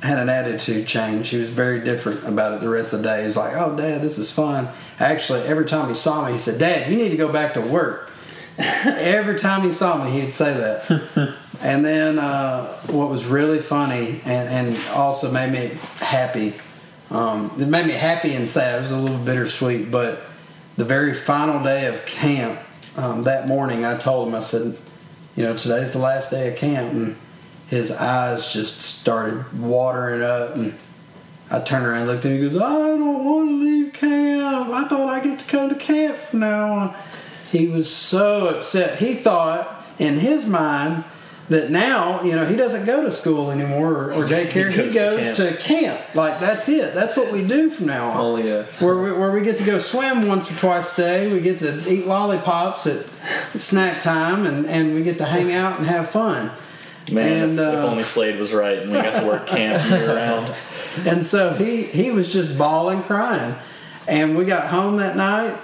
had 0.02 0.18
an 0.18 0.30
attitude 0.30 0.88
change. 0.88 1.30
He 1.30 1.38
was 1.38 1.50
very 1.50 1.82
different 1.84 2.28
about 2.28 2.54
it 2.54 2.62
the 2.62 2.70
rest 2.70 2.94
of 2.94 3.04
the 3.04 3.10
day. 3.10 3.24
He's 3.24 3.38
like, 3.38 3.54
"Oh, 3.56 3.76
Dad, 3.76 4.02
this 4.02 4.18
is 4.18 4.32
fun." 4.32 4.70
Actually, 5.00 5.42
every 5.42 5.66
time 5.66 5.88
he 5.88 5.94
saw 5.94 6.26
me, 6.26 6.34
he 6.34 6.38
said, 6.38 6.60
"Dad, 6.60 6.90
you 6.90 6.98
need 6.98 7.10
to 7.10 7.18
go 7.18 7.32
back 7.32 7.54
to 7.54 7.62
work." 7.62 8.12
every 8.58 9.38
time 9.38 9.64
he 9.64 9.72
saw 9.72 10.04
me, 10.04 10.12
he'd 10.12 10.34
say 10.34 10.54
that. 10.54 11.36
and 11.62 11.84
then 11.84 12.20
uh, 12.20 12.68
what 12.88 13.10
was 13.10 13.26
really 13.26 13.60
funny 13.60 14.22
and, 14.26 14.50
and 14.50 14.88
also 14.90 15.32
made 15.32 15.52
me 15.52 15.78
happy, 16.00 16.54
um, 17.10 17.52
it 17.60 17.68
made 17.68 17.86
me 17.86 17.94
happy 17.94 18.34
and 18.34 18.48
sad. 18.48 18.80
It 18.80 18.82
was 18.82 18.92
a 18.92 18.98
little 18.98 19.18
bittersweet, 19.18 19.92
but 19.92 20.22
the 20.78 20.86
very 20.86 21.14
final 21.14 21.64
day 21.64 21.86
of 21.86 22.06
camp, 22.06 22.60
um, 22.98 23.24
that 23.24 23.48
morning, 23.48 23.86
I 23.86 23.98
told 23.98 24.28
him, 24.28 24.36
I 24.36 24.40
said, 24.40 24.78
you 25.36 25.44
know, 25.44 25.56
today's 25.56 25.92
the 25.92 26.00
last 26.00 26.32
day 26.32 26.52
of 26.52 26.58
camp, 26.58 26.94
and 26.94 27.16
his 27.68 27.92
eyes 27.92 28.54
just 28.54 28.80
started 28.82 29.60
watering 29.60 30.22
up, 30.22 30.56
and 30.56 30.74
I 31.52 31.60
turned 31.60 31.86
around 31.86 32.02
and 32.02 32.08
looked 32.08 32.26
at 32.26 32.32
him. 32.32 32.38
He 32.38 32.44
goes, 32.44 32.56
"I 32.56 32.70
don't 32.70 33.26
want 33.26 33.50
to 33.50 33.56
leave 33.56 33.94
camp. 33.94 34.70
I 34.74 34.88
thought 34.88 35.10
I 35.10 35.20
get 35.20 35.40
to 35.40 35.46
come 35.46 35.70
to 35.70 35.76
camp 35.76 36.16
from 36.18 36.40
now 36.40 36.74
on." 36.74 36.96
He 37.52 37.68
was 37.68 37.94
so 37.94 38.48
upset. 38.48 39.00
He 39.00 39.14
thought 39.14 39.86
in 40.00 40.18
his 40.18 40.46
mind 40.46 41.04
that 41.50 41.70
now, 41.70 42.24
you 42.24 42.36
know, 42.36 42.46
he 42.46 42.56
doesn't 42.56 42.86
go 42.86 43.04
to 43.04 43.12
school 43.12 43.52
anymore 43.52 43.94
or, 43.94 44.14
or 44.14 44.26
daycare. 44.26 44.72
he 44.72 44.76
goes 44.76 44.96
goes, 44.96 45.38
to 45.38 45.52
to, 45.52 45.58
camp. 45.58 46.16
Like 46.16 46.40
that's 46.40 46.68
it. 46.70 46.96
That's 46.96 47.16
what 47.16 47.32
we 47.32 47.46
do 47.46 47.70
from 47.70 47.86
now 47.86 48.10
on 48.10 48.18
Only 48.18 48.50
a 48.50 48.64
where 48.80 49.00
we, 49.00 49.12
where 49.12 49.32
we 49.32 49.42
get 49.42 49.58
to 49.58 49.64
go 49.64 49.78
swim 49.78 50.28
once 50.28 50.50
or 50.52 50.56
twice 50.56 50.98
a 50.98 51.02
day. 51.02 51.34
We 51.34 51.42
get 51.42 51.60
to 51.60 51.88
eat 51.92 52.08
lollipops 52.08 52.88
at 52.88 53.06
snack 53.60 54.02
time, 54.02 54.48
and, 54.48 54.66
and 54.66 54.96
we 54.96 55.04
get 55.04 55.20
to 55.20 55.26
hang 55.26 55.54
out 55.54 55.78
and 55.78 55.88
have 55.88 56.10
fun. 56.10 56.52
Man, 57.12 57.44
And, 57.44 57.60
if, 57.60 57.68
if 57.68 57.76
uh, 57.76 57.88
only 57.88 58.04
Slade 58.04 58.40
was 58.40 58.52
right 58.52 58.80
and 58.80 58.92
we 58.92 58.98
got 58.98 59.20
to 59.20 59.28
work 59.28 59.46
camp 59.46 59.88
year 59.90 60.16
round. 60.16 60.56
And 61.06 61.26
so 61.26 61.54
he 61.54 61.84
he 61.84 62.10
was 62.12 62.32
just 62.32 62.58
bawling, 62.58 63.04
crying, 63.04 63.54
and 64.08 64.38
we 64.38 64.46
got 64.46 64.68
home 64.70 64.96
that 64.98 65.18
night, 65.18 65.60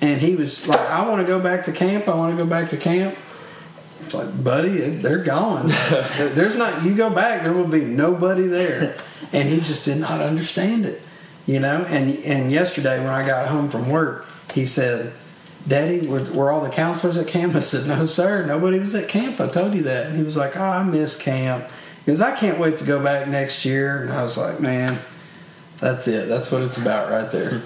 and 0.00 0.20
he 0.20 0.34
was 0.34 0.66
like, 0.66 0.80
"I 0.80 1.08
want 1.08 1.20
to 1.20 1.26
go 1.26 1.38
back 1.38 1.62
to 1.66 1.72
camp. 1.72 2.08
I 2.08 2.16
want 2.16 2.36
to 2.36 2.36
go 2.36 2.44
back 2.44 2.70
to 2.70 2.76
camp." 2.76 3.16
It's 4.04 4.14
like, 4.14 4.42
buddy, 4.42 4.78
they're 4.78 5.22
gone. 5.22 5.68
There's 6.18 6.56
not. 6.56 6.84
You 6.84 6.94
go 6.94 7.10
back, 7.10 7.42
there 7.42 7.52
will 7.52 7.66
be 7.66 7.84
nobody 7.84 8.46
there, 8.46 8.96
and 9.32 9.48
he 9.48 9.60
just 9.60 9.84
did 9.84 9.98
not 9.98 10.20
understand 10.20 10.86
it, 10.86 11.02
you 11.46 11.60
know. 11.60 11.84
And 11.88 12.10
and 12.24 12.50
yesterday 12.50 12.98
when 12.98 13.12
I 13.12 13.26
got 13.26 13.48
home 13.48 13.68
from 13.68 13.90
work, 13.90 14.26
he 14.54 14.64
said, 14.64 15.12
"Daddy, 15.66 16.06
were, 16.06 16.22
were 16.32 16.50
all 16.50 16.60
the 16.60 16.70
counselors 16.70 17.18
at 17.18 17.26
camp?" 17.26 17.54
I 17.54 17.60
said, 17.60 17.86
"No, 17.86 18.06
sir. 18.06 18.46
Nobody 18.46 18.78
was 18.78 18.94
at 18.94 19.08
camp. 19.08 19.40
I 19.40 19.48
told 19.48 19.74
you 19.74 19.82
that." 19.82 20.06
And 20.06 20.16
he 20.16 20.22
was 20.22 20.36
like, 20.36 20.56
"Oh, 20.56 20.62
I 20.62 20.82
miss 20.84 21.16
camp." 21.16 21.66
He 22.04 22.12
goes, 22.12 22.20
"I 22.20 22.34
can't 22.34 22.58
wait 22.58 22.78
to 22.78 22.84
go 22.84 23.02
back 23.02 23.28
next 23.28 23.64
year." 23.64 24.02
And 24.02 24.12
I 24.12 24.22
was 24.22 24.38
like, 24.38 24.60
"Man, 24.60 24.98
that's 25.78 26.08
it. 26.08 26.28
That's 26.28 26.50
what 26.50 26.62
it's 26.62 26.78
about 26.78 27.10
right 27.10 27.30
there." 27.30 27.62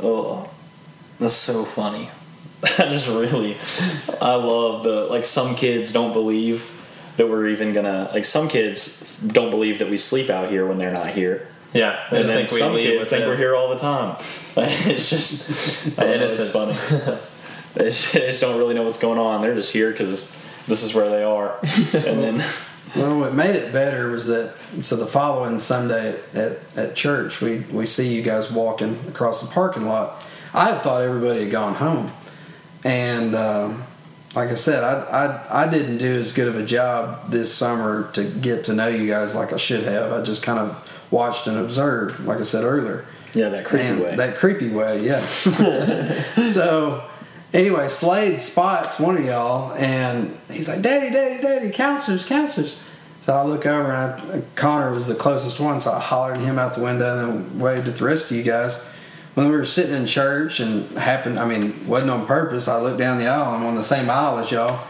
Oh, 0.00 0.48
that's 1.18 1.34
so 1.34 1.64
funny. 1.64 2.08
I 2.78 2.88
just 2.88 3.06
really, 3.08 3.56
I 4.20 4.34
love 4.34 4.82
the 4.84 5.06
like 5.06 5.24
some 5.24 5.54
kids 5.54 5.92
don't 5.92 6.12
believe 6.12 6.64
that 7.16 7.28
we're 7.28 7.48
even 7.48 7.72
gonna 7.72 8.10
like 8.12 8.24
some 8.24 8.48
kids 8.48 9.16
don't 9.26 9.50
believe 9.50 9.78
that 9.80 9.88
we 9.90 9.96
sleep 9.96 10.30
out 10.30 10.50
here 10.50 10.66
when 10.66 10.78
they're 10.78 10.92
not 10.92 11.08
here. 11.08 11.48
yeah. 11.72 12.04
I 12.10 12.16
And 12.16 12.18
just 12.18 12.26
then 12.28 12.36
think 12.46 12.48
some 12.48 12.74
leave 12.74 12.84
kids 12.98 13.10
think 13.10 13.20
them. 13.22 13.30
we're 13.30 13.36
here 13.36 13.54
all 13.54 13.68
the 13.70 13.78
time. 13.78 14.16
it's 14.56 15.08
just 15.10 15.98
I 15.98 16.04
don't 16.04 16.18
know, 16.18 16.24
it's 16.26 16.50
funny. 16.50 17.18
they 17.74 17.84
just, 17.90 18.40
don't 18.40 18.58
really 18.58 18.74
know 18.74 18.82
what's 18.84 18.98
going 18.98 19.18
on. 19.18 19.42
They're 19.42 19.54
just 19.54 19.72
here 19.72 19.90
because 19.92 20.32
this 20.66 20.82
is 20.82 20.94
where 20.94 21.08
they 21.10 21.22
are. 21.22 21.58
And 21.92 22.20
then 22.20 22.44
Well, 22.96 23.20
what 23.20 23.34
made 23.34 23.54
it 23.54 23.72
better 23.72 24.08
was 24.10 24.26
that 24.26 24.54
so 24.80 24.96
the 24.96 25.06
following 25.06 25.58
Sunday 25.58 26.18
at, 26.34 26.58
at 26.76 26.96
church, 26.96 27.40
we, 27.40 27.60
we 27.70 27.84
see 27.86 28.14
you 28.14 28.22
guys 28.22 28.50
walking 28.50 28.98
across 29.08 29.42
the 29.42 29.48
parking 29.52 29.84
lot. 29.86 30.22
I 30.54 30.70
had 30.72 30.82
thought 30.82 31.02
everybody 31.02 31.42
had 31.42 31.50
gone 31.52 31.74
home, 31.74 32.10
and 32.84 33.34
um, 33.34 33.84
like 34.34 34.50
I 34.50 34.54
said, 34.54 34.84
I, 34.84 35.00
I 35.50 35.64
I 35.64 35.68
didn't 35.68 35.98
do 35.98 36.20
as 36.20 36.32
good 36.32 36.48
of 36.48 36.56
a 36.56 36.64
job 36.64 37.30
this 37.30 37.52
summer 37.52 38.10
to 38.12 38.24
get 38.24 38.64
to 38.64 38.74
know 38.74 38.88
you 38.88 39.08
guys 39.08 39.34
like 39.34 39.52
I 39.52 39.56
should 39.56 39.84
have. 39.84 40.12
I 40.12 40.22
just 40.22 40.42
kind 40.42 40.58
of 40.58 40.90
watched 41.10 41.46
and 41.46 41.58
observed, 41.58 42.20
like 42.20 42.38
I 42.38 42.42
said 42.42 42.64
earlier. 42.64 43.04
yeah, 43.34 43.48
that 43.48 43.64
creepy 43.64 43.86
And 43.86 44.00
way. 44.00 44.16
That 44.16 44.36
creepy 44.36 44.70
way, 44.70 45.04
yeah. 45.04 45.26
so, 46.52 47.04
anyway, 47.52 47.88
Slade 47.88 48.40
spots 48.40 48.98
one 48.98 49.16
of 49.16 49.24
y'all, 49.24 49.72
and 49.74 50.36
he's 50.50 50.68
like, 50.68 50.82
"Daddy, 50.82 51.10
Daddy, 51.10 51.42
Daddy, 51.42 51.70
counselors, 51.70 52.24
counselors." 52.24 52.80
So 53.22 53.34
I 53.34 53.42
look 53.42 53.66
over, 53.66 53.92
and 53.92 54.32
I, 54.32 54.42
Connor 54.54 54.92
was 54.92 55.06
the 55.06 55.14
closest 55.14 55.60
one, 55.60 55.80
so 55.80 55.92
I 55.92 56.00
hollered 56.00 56.38
him 56.38 56.58
out 56.58 56.74
the 56.74 56.82
window, 56.82 57.18
and 57.18 57.44
then 57.44 57.58
waved 57.58 57.88
at 57.88 57.96
the 57.96 58.04
rest 58.04 58.30
of 58.30 58.36
you 58.36 58.42
guys. 58.42 58.82
When 59.38 59.50
we 59.50 59.56
were 59.56 59.64
sitting 59.64 59.94
in 59.94 60.08
church, 60.08 60.58
and 60.58 60.90
happened, 60.98 61.38
I 61.38 61.46
mean, 61.46 61.86
wasn't 61.86 62.10
on 62.10 62.26
purpose. 62.26 62.66
I 62.66 62.80
looked 62.80 62.98
down 62.98 63.18
the 63.18 63.28
aisle. 63.28 63.54
I'm 63.54 63.64
on 63.64 63.76
the 63.76 63.84
same 63.84 64.10
aisle 64.10 64.38
as 64.38 64.50
y'all. 64.50 64.84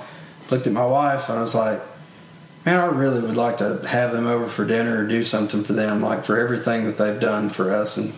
Looked 0.50 0.66
at 0.66 0.72
my 0.72 0.86
wife, 0.86 1.28
and 1.28 1.36
I 1.36 1.42
was 1.42 1.54
like, 1.54 1.82
Man, 2.64 2.78
I 2.78 2.86
really 2.86 3.20
would 3.20 3.36
like 3.36 3.58
to 3.58 3.86
have 3.86 4.10
them 4.10 4.26
over 4.26 4.46
for 4.46 4.64
dinner 4.64 5.04
or 5.04 5.06
do 5.06 5.22
something 5.22 5.64
for 5.64 5.74
them, 5.74 6.00
like 6.00 6.24
for 6.24 6.38
everything 6.38 6.86
that 6.86 6.96
they've 6.96 7.20
done 7.20 7.50
for 7.50 7.74
us 7.74 7.98
and 7.98 8.14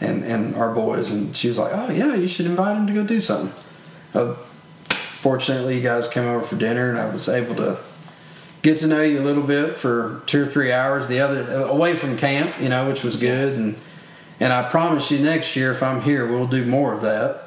and 0.00 0.24
and 0.24 0.56
our 0.56 0.74
boys. 0.74 1.12
And 1.12 1.36
she 1.36 1.46
was 1.46 1.58
like, 1.58 1.70
"Oh 1.72 1.92
yeah, 1.92 2.16
you 2.16 2.26
should 2.26 2.46
invite 2.46 2.74
them 2.74 2.88
to 2.88 2.92
go 2.92 3.04
do 3.04 3.20
something." 3.20 3.54
Uh, 4.14 4.34
fortunately, 4.90 5.76
you 5.76 5.82
guys 5.82 6.08
came 6.08 6.24
over 6.24 6.44
for 6.44 6.56
dinner, 6.56 6.90
and 6.90 6.98
I 6.98 7.08
was 7.08 7.28
able 7.28 7.54
to 7.54 7.78
get 8.62 8.78
to 8.78 8.88
know 8.88 9.02
you 9.02 9.20
a 9.20 9.22
little 9.22 9.44
bit 9.44 9.76
for 9.76 10.22
two 10.26 10.42
or 10.42 10.46
three 10.46 10.72
hours. 10.72 11.06
The 11.06 11.20
other 11.20 11.52
away 11.66 11.94
from 11.94 12.16
camp, 12.16 12.60
you 12.60 12.68
know, 12.68 12.88
which 12.88 13.04
was 13.04 13.16
good. 13.16 13.56
And 13.56 13.76
and 14.42 14.52
I 14.52 14.68
promise 14.68 15.08
you, 15.08 15.20
next 15.20 15.54
year 15.54 15.70
if 15.70 15.84
I'm 15.84 16.00
here, 16.00 16.26
we'll 16.26 16.48
do 16.48 16.64
more 16.66 16.92
of 16.92 17.02
that. 17.02 17.44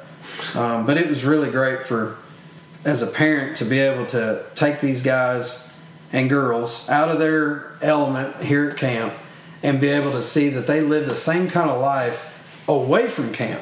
Um, 0.56 0.86
but 0.86 0.96
it 0.96 1.10
was 1.10 1.26
really 1.26 1.52
great 1.52 1.84
for 1.84 2.16
as 2.86 3.02
a 3.02 3.08
parent 3.08 3.58
to 3.58 3.66
be 3.66 3.80
able 3.80 4.06
to 4.06 4.46
take 4.56 4.80
these 4.80 5.04
guys 5.04 5.74
and 6.14 6.30
girls 6.30 6.88
out 6.88 7.10
of 7.10 7.20
their 7.20 7.74
element 7.82 8.42
here 8.42 8.70
at 8.70 8.78
camp 8.78 9.14
and 9.62 9.82
be 9.82 9.90
able 9.90 10.14
to 10.14 10.22
see 10.22 10.48
that 10.48 10.68
they 10.68 10.80
live 10.80 11.06
the 11.06 11.18
same 11.18 11.50
kind 11.50 11.70
of 11.70 11.82
life 11.82 12.64
away 12.66 13.10
from 13.10 13.34
camp. 13.34 13.62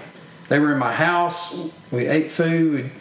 They 0.49 0.59
were 0.59 0.71
in 0.71 0.77
my 0.77 0.93
house. 0.93 1.71
We 1.89 2.05
ate 2.05 2.31
food. 2.31 2.91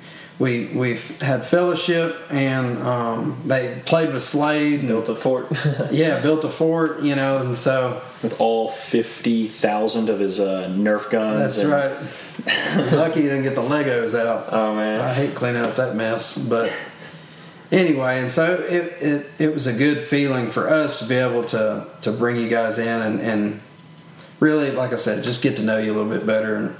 We 0.42 0.66
we 0.74 0.98
had 1.20 1.44
fellowship, 1.46 2.16
and 2.28 2.76
um, 2.78 3.40
they 3.46 3.80
played 3.86 4.12
with 4.12 4.24
Slade. 4.24 4.88
Built 4.88 5.08
a 5.08 5.14
fort. 5.14 5.46
yeah, 5.92 6.20
built 6.20 6.42
a 6.42 6.48
fort. 6.48 7.00
You 7.02 7.14
know, 7.14 7.38
and 7.38 7.56
so 7.56 8.02
With 8.24 8.40
all 8.40 8.68
50,000 8.68 10.08
of 10.08 10.18
his 10.18 10.40
uh, 10.40 10.68
Nerf 10.68 11.10
guns. 11.10 11.38
that's 11.38 11.58
and- 11.58 11.70
right. 11.70 12.92
Lucky 12.92 13.20
you 13.20 13.28
didn't 13.28 13.44
get 13.44 13.54
the 13.54 13.62
Legos 13.62 14.18
out. 14.18 14.46
oh 14.52 14.74
man. 14.74 15.00
I 15.00 15.12
hate 15.14 15.36
cleaning 15.36 15.62
up 15.62 15.76
that 15.76 15.94
mess, 15.94 16.36
but 16.36 16.72
anyway, 17.70 18.18
and 18.18 18.28
so 18.28 18.54
it, 18.54 18.84
it, 19.00 19.26
it 19.38 19.54
was 19.54 19.68
a 19.68 19.72
good 19.72 20.00
feeling 20.00 20.50
for 20.50 20.68
us 20.68 20.98
to 20.98 21.04
be 21.04 21.14
able 21.14 21.44
to 21.44 21.86
to 22.00 22.10
bring 22.10 22.34
you 22.36 22.48
guys 22.48 22.80
in 22.80 23.00
and, 23.02 23.20
and 23.20 23.60
really, 24.40 24.72
like 24.72 24.92
I 24.92 24.96
said, 24.96 25.22
just 25.22 25.40
get 25.40 25.56
to 25.58 25.62
know 25.62 25.78
you 25.78 25.92
a 25.92 25.94
little 25.94 26.10
bit 26.10 26.26
better. 26.26 26.56
And 26.56 26.76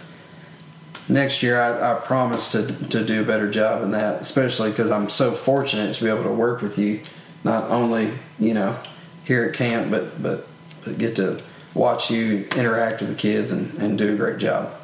next 1.09 1.43
year, 1.43 1.61
I, 1.61 1.93
I 1.93 2.01
promise 2.01 2.51
to 2.53 2.67
to 2.89 3.05
do 3.05 3.23
a 3.23 3.25
better 3.25 3.51
job 3.51 3.83
in 3.83 3.91
that, 3.93 4.21
especially 4.21 4.71
because 4.71 4.91
I'm 4.91 5.09
so 5.09 5.33
fortunate 5.33 5.95
to 5.95 6.05
be 6.05 6.11
able 6.11 6.25
to 6.25 6.33
work 6.33 6.63
with 6.63 6.79
you, 6.79 7.01
not 7.45 7.71
only 7.71 8.13
you 8.39 8.55
know 8.55 8.79
here 9.25 9.45
at 9.45 9.55
camp, 9.55 9.91
but 9.91 10.23
but 10.23 10.47
but 10.85 10.99
get 10.99 11.17
to 11.17 11.43
watch 11.75 12.11
you 12.11 12.47
interact 12.57 13.01
with 13.01 13.09
the 13.09 13.15
kids 13.15 13.51
and, 13.51 13.75
and 13.81 13.97
do 13.97 14.13
a 14.13 14.17
great 14.17 14.39
job. 14.39 14.75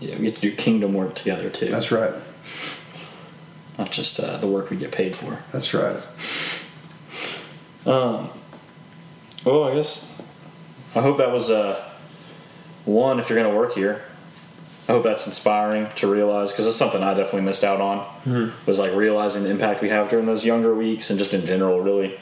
Yeah, 0.00 0.16
we 0.16 0.24
get 0.24 0.36
to 0.36 0.40
do 0.40 0.54
kingdom 0.54 0.94
work 0.94 1.14
together 1.14 1.48
too. 1.50 1.70
That's 1.70 1.90
right. 1.90 2.12
Not 3.78 3.90
just 3.90 4.20
uh, 4.20 4.36
the 4.38 4.46
work 4.46 4.70
we 4.70 4.76
get 4.76 4.92
paid 4.92 5.16
for. 5.16 5.42
That's 5.52 5.74
right. 5.74 5.96
Um, 7.84 8.30
well, 9.44 9.64
I 9.64 9.74
guess 9.74 10.20
I 10.94 11.02
hope 11.02 11.18
that 11.18 11.30
was 11.30 11.50
uh, 11.50 11.88
one. 12.84 13.18
If 13.20 13.28
you're 13.28 13.38
going 13.38 13.50
to 13.50 13.56
work 13.56 13.74
here, 13.74 14.02
I 14.88 14.92
hope 14.92 15.02
that's 15.02 15.26
inspiring 15.26 15.88
to 15.96 16.06
realize 16.06 16.52
because 16.52 16.66
it's 16.66 16.76
something 16.76 17.02
I 17.02 17.14
definitely 17.14 17.42
missed 17.42 17.64
out 17.64 17.80
on. 17.80 17.98
Mm-hmm. 18.24 18.66
Was 18.66 18.78
like 18.78 18.94
realizing 18.94 19.42
the 19.42 19.50
impact 19.50 19.82
we 19.82 19.88
have 19.88 20.10
during 20.10 20.26
those 20.26 20.44
younger 20.44 20.74
weeks 20.74 21.10
and 21.10 21.18
just 21.18 21.34
in 21.34 21.44
general, 21.44 21.80
really 21.80 22.18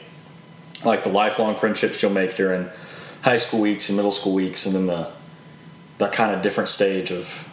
like 0.85 1.05
the 1.05 1.11
lifelong 1.11 1.57
friendships 1.57 2.03
you'll 2.03 2.13
make 2.13 2.37
during 2.37 2.69
high 3.23 3.37
school 3.37 3.61
weeks 3.61 3.89
and 3.89 3.97
middle 3.97 4.13
school 4.13 4.33
weeks, 4.33 4.67
and 4.67 4.75
then 4.75 4.87
the 4.87 5.11
that 5.99 6.13
kind 6.13 6.35
of 6.35 6.43
different 6.43 6.69
stage 6.69 7.11
of 7.11 7.49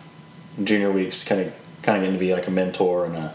junior 0.64 0.92
weeks, 0.92 1.24
kind 1.26 1.42
of 1.42 1.54
kind 1.82 1.98
of 1.98 2.04
getting 2.04 2.18
to 2.18 2.20
be 2.20 2.34
like 2.34 2.48
a 2.48 2.52
mentor 2.52 3.06
and 3.06 3.16
a 3.18 3.34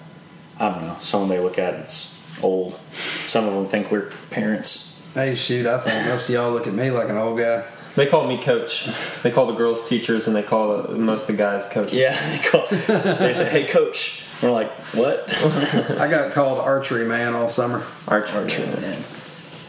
I 0.59 0.71
don't 0.71 0.83
know 0.83 0.97
someone 1.01 1.29
they 1.29 1.41
look 1.41 1.59
at 1.59 1.75
it's 1.75 2.43
old. 2.43 2.79
Some 3.27 3.47
of 3.47 3.53
them 3.53 3.67
think 3.67 3.91
we're 3.91 4.11
parents. 4.31 5.03
Hey, 5.13 5.35
shoot, 5.35 5.67
I 5.67 5.79
think 5.81 6.07
most 6.07 6.29
of 6.29 6.35
y'all 6.35 6.53
look 6.53 6.67
at 6.67 6.75
me 6.75 6.91
like 6.91 7.09
an 7.09 7.17
old 7.17 7.39
guy. 7.39 7.65
They 7.97 8.07
call 8.07 8.27
me 8.27 8.41
coach. 8.41 8.87
They 9.23 9.31
call 9.31 9.47
the 9.47 9.55
girls 9.55 9.89
teachers, 9.89 10.27
and 10.27 10.37
they 10.37 10.43
call 10.43 10.83
the, 10.83 10.95
most 10.97 11.23
of 11.23 11.29
the 11.29 11.33
guys 11.33 11.69
coaches. 11.69 11.95
Yeah, 11.95 12.15
they, 12.31 12.49
call, 12.49 12.67
they 12.69 13.33
say, 13.33 13.49
"Hey, 13.49 13.67
coach." 13.67 14.23
We're 14.43 14.51
like, 14.51 14.71
"What?" 14.95 15.25
I 15.99 16.09
got 16.09 16.33
called 16.33 16.59
archery 16.59 17.07
man 17.07 17.35
all 17.35 17.49
summer. 17.49 17.83
Archery. 18.07 18.45
Man. 18.45 19.03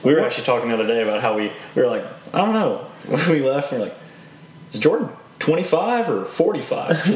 We 0.04 0.13
were 0.13 0.20
actually 0.20 0.44
talking 0.44 0.70
the 0.70 0.76
other 0.76 0.88
day 0.88 1.02
about 1.02 1.22
how 1.22 1.36
we 1.36 1.52
we 1.74 1.82
were 1.82 1.88
like, 1.88 2.06
I 2.34 2.40
don't 2.40 2.54
know. 2.54 2.86
When 3.08 3.30
we 3.30 3.42
left, 3.42 3.72
we 3.72 3.78
are 3.78 3.82
like, 3.82 3.96
"It's 4.68 4.78
Jordan 4.78 5.10
25 5.47 6.10
or 6.10 6.25
45? 6.25 6.89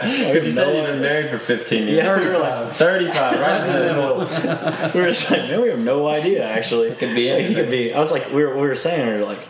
Because 0.00 0.46
you 0.46 0.52
said 0.52 0.74
you've 0.74 0.86
been 0.86 1.02
married 1.02 1.28
for 1.28 1.38
15 1.38 1.86
years. 1.86 1.98
Yeah, 1.98 2.18
we 2.18 2.26
were 2.26 2.38
like 2.38 2.72
35, 2.72 3.38
right 3.38 3.60
in 3.60 3.66
the 3.66 3.80
middle. 3.80 4.16
we 4.94 5.00
were 5.00 5.08
just 5.08 5.30
like, 5.30 5.42
man, 5.42 5.60
we 5.60 5.68
have 5.68 5.78
no 5.78 6.08
idea. 6.08 6.42
Actually, 6.42 6.88
it 6.88 6.98
could 6.98 7.14
be 7.14 7.30
Like, 7.30 7.44
he 7.44 7.54
could 7.54 7.68
be. 7.68 7.92
I 7.92 7.98
was 7.98 8.10
like, 8.10 8.32
we 8.32 8.42
were, 8.42 8.54
we 8.54 8.62
were 8.62 8.74
saying, 8.74 9.06
we 9.06 9.20
were 9.20 9.26
like, 9.26 9.46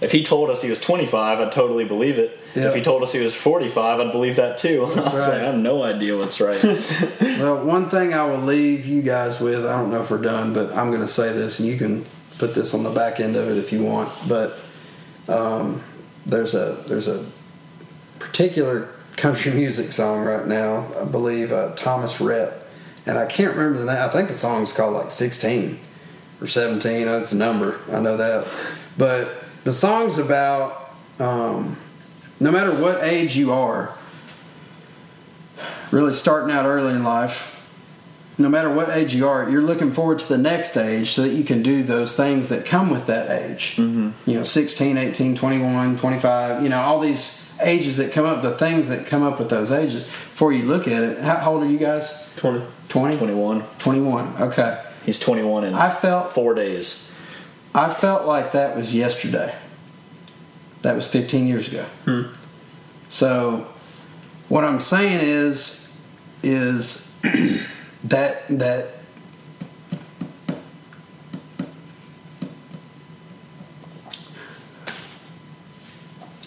if 0.00 0.10
he 0.10 0.24
told 0.24 0.50
us 0.50 0.60
he 0.60 0.68
was 0.68 0.80
25, 0.80 1.38
I'd 1.38 1.52
totally 1.52 1.84
believe 1.84 2.18
it. 2.18 2.36
Yep. 2.56 2.70
If 2.70 2.74
he 2.74 2.82
told 2.82 3.04
us 3.04 3.12
he 3.12 3.20
was 3.20 3.32
45, 3.32 4.00
I'd 4.00 4.10
believe 4.10 4.34
that 4.36 4.58
too. 4.58 4.82
I 4.84 4.88
was 4.88 4.96
right. 4.96 5.14
like, 5.14 5.28
I 5.28 5.38
have 5.44 5.54
no 5.54 5.84
idea 5.84 6.18
what's 6.18 6.40
right. 6.40 6.60
Well, 7.20 7.64
one 7.64 7.88
thing 7.88 8.12
I 8.12 8.24
will 8.24 8.42
leave 8.42 8.86
you 8.86 9.02
guys 9.02 9.38
with, 9.38 9.64
I 9.64 9.78
don't 9.78 9.92
know 9.92 10.02
if 10.02 10.10
we're 10.10 10.18
done, 10.18 10.52
but 10.52 10.72
I'm 10.72 10.88
going 10.88 11.02
to 11.02 11.08
say 11.08 11.32
this, 11.32 11.60
and 11.60 11.68
you 11.68 11.78
can 11.78 12.04
put 12.38 12.56
this 12.56 12.74
on 12.74 12.82
the 12.82 12.90
back 12.90 13.20
end 13.20 13.36
of 13.36 13.48
it 13.48 13.56
if 13.56 13.72
you 13.72 13.84
want. 13.84 14.10
But 14.26 14.58
um, 15.28 15.80
there's 16.26 16.54
a 16.54 16.82
there's 16.86 17.08
a 17.08 17.24
particular 18.18 18.88
country 19.16 19.52
music 19.54 19.92
song 19.92 20.24
right 20.24 20.46
now. 20.46 20.86
I 21.00 21.04
believe 21.04 21.52
uh, 21.52 21.74
Thomas 21.74 22.20
Rhett, 22.20 22.54
and 23.06 23.18
I 23.18 23.26
can't 23.26 23.56
remember 23.56 23.78
the 23.78 23.86
name. 23.86 24.02
I 24.02 24.08
think 24.08 24.28
the 24.28 24.34
song's 24.34 24.72
called 24.72 24.94
like 24.94 25.10
16 25.10 25.78
or 26.40 26.46
17. 26.46 27.06
That's 27.06 27.32
a 27.32 27.36
number. 27.36 27.80
I 27.90 28.00
know 28.00 28.16
that. 28.16 28.46
But 28.98 29.32
the 29.64 29.72
song's 29.72 30.18
about 30.18 30.94
um, 31.18 31.76
no 32.40 32.50
matter 32.50 32.72
what 32.72 33.04
age 33.04 33.36
you 33.36 33.52
are, 33.52 33.96
really 35.90 36.12
starting 36.12 36.50
out 36.50 36.64
early 36.64 36.94
in 36.94 37.04
life, 37.04 37.51
no 38.38 38.48
matter 38.48 38.72
what 38.72 38.90
age 38.90 39.14
you 39.14 39.28
are, 39.28 39.48
you're 39.48 39.62
looking 39.62 39.92
forward 39.92 40.18
to 40.20 40.28
the 40.28 40.38
next 40.38 40.76
age 40.76 41.10
so 41.10 41.22
that 41.22 41.30
you 41.30 41.44
can 41.44 41.62
do 41.62 41.82
those 41.82 42.14
things 42.14 42.48
that 42.48 42.64
come 42.64 42.90
with 42.90 43.06
that 43.06 43.30
age. 43.30 43.76
Mm-hmm. 43.76 44.30
You 44.30 44.38
know, 44.38 44.42
16, 44.42 44.96
18, 44.96 45.36
21, 45.36 45.98
25, 45.98 46.62
you 46.62 46.68
know, 46.68 46.80
all 46.80 47.00
these 47.00 47.50
ages 47.60 47.98
that 47.98 48.12
come 48.12 48.24
up, 48.24 48.42
the 48.42 48.56
things 48.56 48.88
that 48.88 49.06
come 49.06 49.22
up 49.22 49.38
with 49.38 49.48
those 49.48 49.70
ages. 49.70 50.04
Before 50.04 50.52
you 50.52 50.64
look 50.64 50.88
at 50.88 51.02
it, 51.02 51.18
how, 51.18 51.36
how 51.36 51.52
old 51.52 51.62
are 51.62 51.70
you 51.70 51.78
guys? 51.78 52.28
20. 52.36 52.64
20? 52.88 53.18
21. 53.18 53.62
21. 53.78 54.42
Okay. 54.42 54.82
He's 55.04 55.18
21 55.18 55.64
in 55.64 55.74
I 55.74 55.90
felt 55.90 56.32
four 56.32 56.54
days. 56.54 57.14
I 57.74 57.92
felt 57.92 58.26
like 58.26 58.52
that 58.52 58.76
was 58.76 58.94
yesterday. 58.94 59.54
That 60.82 60.94
was 60.94 61.06
15 61.06 61.46
years 61.46 61.68
ago. 61.68 61.86
So, 63.08 63.68
what 64.48 64.64
I'm 64.64 64.80
saying 64.80 65.20
is, 65.22 65.94
is 66.42 67.12
that 68.04 68.46
that 68.48 68.94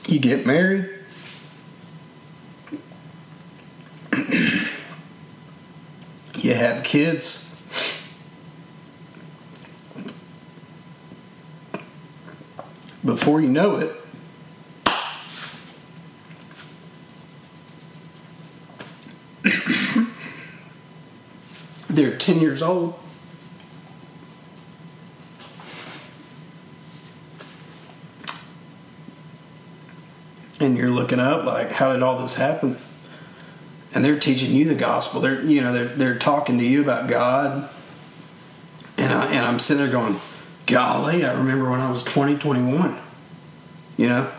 you 0.07 0.19
get 0.19 0.45
married. 0.45 0.89
you 6.37 6.53
have 6.53 6.83
kids. 6.83 7.41
Before 13.03 13.39
you 13.39 13.49
know 13.49 13.75
it, 13.77 14.04
they're 22.15 22.33
10 22.33 22.41
years 22.41 22.61
old. 22.61 22.99
And 30.59 30.77
you're 30.77 30.89
looking 30.89 31.19
up 31.19 31.45
like, 31.45 31.71
how 31.71 31.91
did 31.91 32.01
all 32.01 32.17
this 32.19 32.35
happen? 32.35 32.77
And 33.93 34.03
they're 34.03 34.19
teaching 34.19 34.51
you 34.51 34.65
the 34.65 34.75
gospel. 34.75 35.19
They're, 35.19 35.41
you 35.41 35.61
know, 35.61 35.73
they're, 35.73 35.87
they're 35.87 36.17
talking 36.17 36.57
to 36.59 36.65
you 36.65 36.81
about 36.81 37.09
God. 37.09 37.69
And, 38.97 39.13
I, 39.13 39.25
and 39.27 39.45
I'm 39.45 39.59
sitting 39.59 39.83
there 39.83 39.91
going, 39.91 40.19
golly, 40.65 41.25
I 41.25 41.33
remember 41.33 41.69
when 41.69 41.81
I 41.81 41.91
was 41.91 42.03
20, 42.03 42.37
21, 42.37 42.97
you 43.97 44.07
know? 44.07 44.31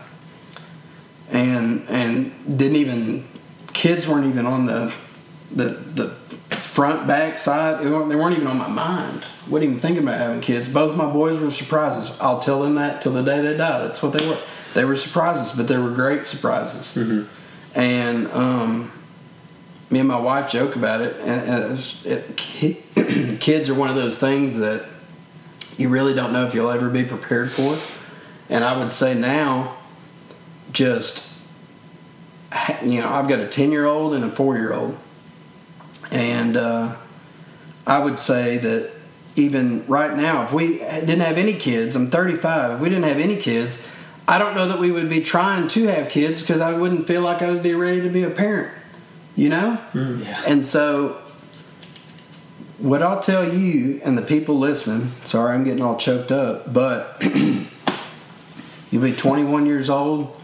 And, 1.29 1.87
and 1.87 2.57
didn't 2.57 2.77
even, 2.77 3.27
kids 3.73 4.07
weren't 4.07 4.25
even 4.25 4.47
on 4.47 4.65
the, 4.65 4.93
the, 5.51 5.69
the 5.69 6.15
front, 6.77 7.07
back, 7.07 7.39
side. 7.39 7.83
They 7.83 7.89
weren't, 7.89 8.07
they 8.07 8.15
weren't 8.15 8.35
even 8.35 8.45
on 8.45 8.59
my 8.59 8.67
mind. 8.67 9.25
Wasn't 9.49 9.63
even 9.63 9.79
thinking 9.79 10.03
about 10.03 10.19
having 10.19 10.41
kids. 10.41 10.69
Both 10.69 10.95
my 10.95 11.11
boys 11.11 11.39
were 11.39 11.49
surprises. 11.49 12.15
I'll 12.21 12.37
tell 12.37 12.61
them 12.61 12.75
that 12.75 13.01
till 13.01 13.13
the 13.13 13.23
day 13.23 13.41
they 13.41 13.57
die. 13.57 13.79
That's 13.79 14.03
what 14.03 14.13
they 14.13 14.29
were. 14.29 14.37
They 14.75 14.85
were 14.85 14.95
surprises, 14.95 15.53
but 15.53 15.67
they 15.67 15.79
were 15.79 15.89
great 15.89 16.23
surprises. 16.23 16.95
And 17.73 18.27
um, 18.27 18.91
me 19.89 19.97
and 19.97 20.07
my 20.07 20.19
wife 20.19 20.51
joke 20.51 20.75
about 20.75 21.01
it. 21.01 21.15
And, 21.19 21.79
it, 22.05 23.39
kids 23.39 23.69
are 23.69 23.73
one 23.73 23.89
of 23.89 23.95
those 23.95 24.19
things 24.19 24.59
that 24.59 24.85
you 25.79 25.89
really 25.89 26.13
don't 26.13 26.31
know 26.31 26.45
if 26.45 26.53
you'll 26.53 26.69
ever 26.69 26.91
be 26.91 27.05
prepared 27.05 27.51
for. 27.51 27.75
And 28.51 28.63
I 28.63 28.77
would 28.77 28.91
say 28.91 29.15
now, 29.15 29.77
just 30.71 31.27
you 32.83 33.01
know, 33.01 33.09
I've 33.09 33.27
got 33.27 33.39
a 33.39 33.47
ten 33.47 33.71
year 33.71 33.87
old 33.87 34.13
and 34.13 34.23
a 34.23 34.31
four 34.31 34.57
year 34.57 34.73
old, 34.73 34.95
and 36.11 36.57
uh, 36.57 36.95
I 37.85 37.99
would 37.99 38.19
say 38.19 38.57
that 38.57 38.91
even 39.35 39.85
right 39.87 40.15
now, 40.15 40.43
if 40.43 40.51
we 40.51 40.79
didn't 40.79 41.19
have 41.19 41.37
any 41.37 41.53
kids, 41.53 41.95
I'm 41.95 42.09
35. 42.09 42.71
If 42.71 42.79
we 42.79 42.89
didn't 42.89 43.05
have 43.05 43.19
any 43.19 43.35
kids, 43.37 43.85
I 44.27 44.39
don't 44.39 44.55
know 44.55 44.67
that 44.67 44.79
we 44.79 44.91
would 44.91 45.09
be 45.09 45.21
trying 45.21 45.67
to 45.69 45.87
have 45.87 46.09
kids 46.09 46.41
because 46.41 46.59
I 46.59 46.73
wouldn't 46.73 47.07
feel 47.07 47.21
like 47.21 47.41
I 47.41 47.51
would 47.51 47.63
be 47.63 47.73
ready 47.73 48.01
to 48.01 48.09
be 48.09 48.23
a 48.23 48.29
parent. 48.29 48.73
You 49.35 49.49
know, 49.49 49.79
and 50.47 50.65
so 50.65 51.21
what 52.79 53.01
I'll 53.03 53.19
tell 53.19 53.47
you 53.47 54.01
and 54.03 54.17
the 54.17 54.21
people 54.21 54.57
listening. 54.57 55.11
Sorry, 55.23 55.53
I'm 55.53 55.63
getting 55.63 55.83
all 55.83 55.97
choked 55.97 56.31
up, 56.31 56.71
but 56.73 57.21
you'll 58.91 59.01
be 59.01 59.13
21 59.13 59.65
years 59.65 59.89
old, 59.89 60.35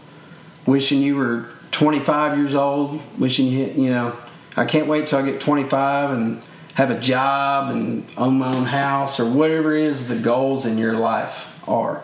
wishing 0.66 1.00
you 1.00 1.16
were 1.16 1.48
25 1.72 2.38
years 2.38 2.54
old, 2.54 3.00
wishing 3.18 3.46
you 3.46 3.66
you 3.66 3.90
know. 3.90 4.16
I 4.56 4.64
can't 4.64 4.86
wait 4.86 5.06
till 5.08 5.18
I 5.18 5.22
get 5.22 5.40
25 5.40 6.10
and 6.10 6.42
have 6.74 6.90
a 6.90 6.98
job 6.98 7.70
and 7.70 8.06
own 8.16 8.38
my 8.38 8.54
own 8.54 8.64
house 8.64 9.18
or 9.18 9.28
whatever 9.28 9.74
it 9.74 9.82
is 9.82 10.08
the 10.08 10.16
goals 10.16 10.66
in 10.66 10.78
your 10.78 10.94
life 10.94 11.50
are. 11.68 12.02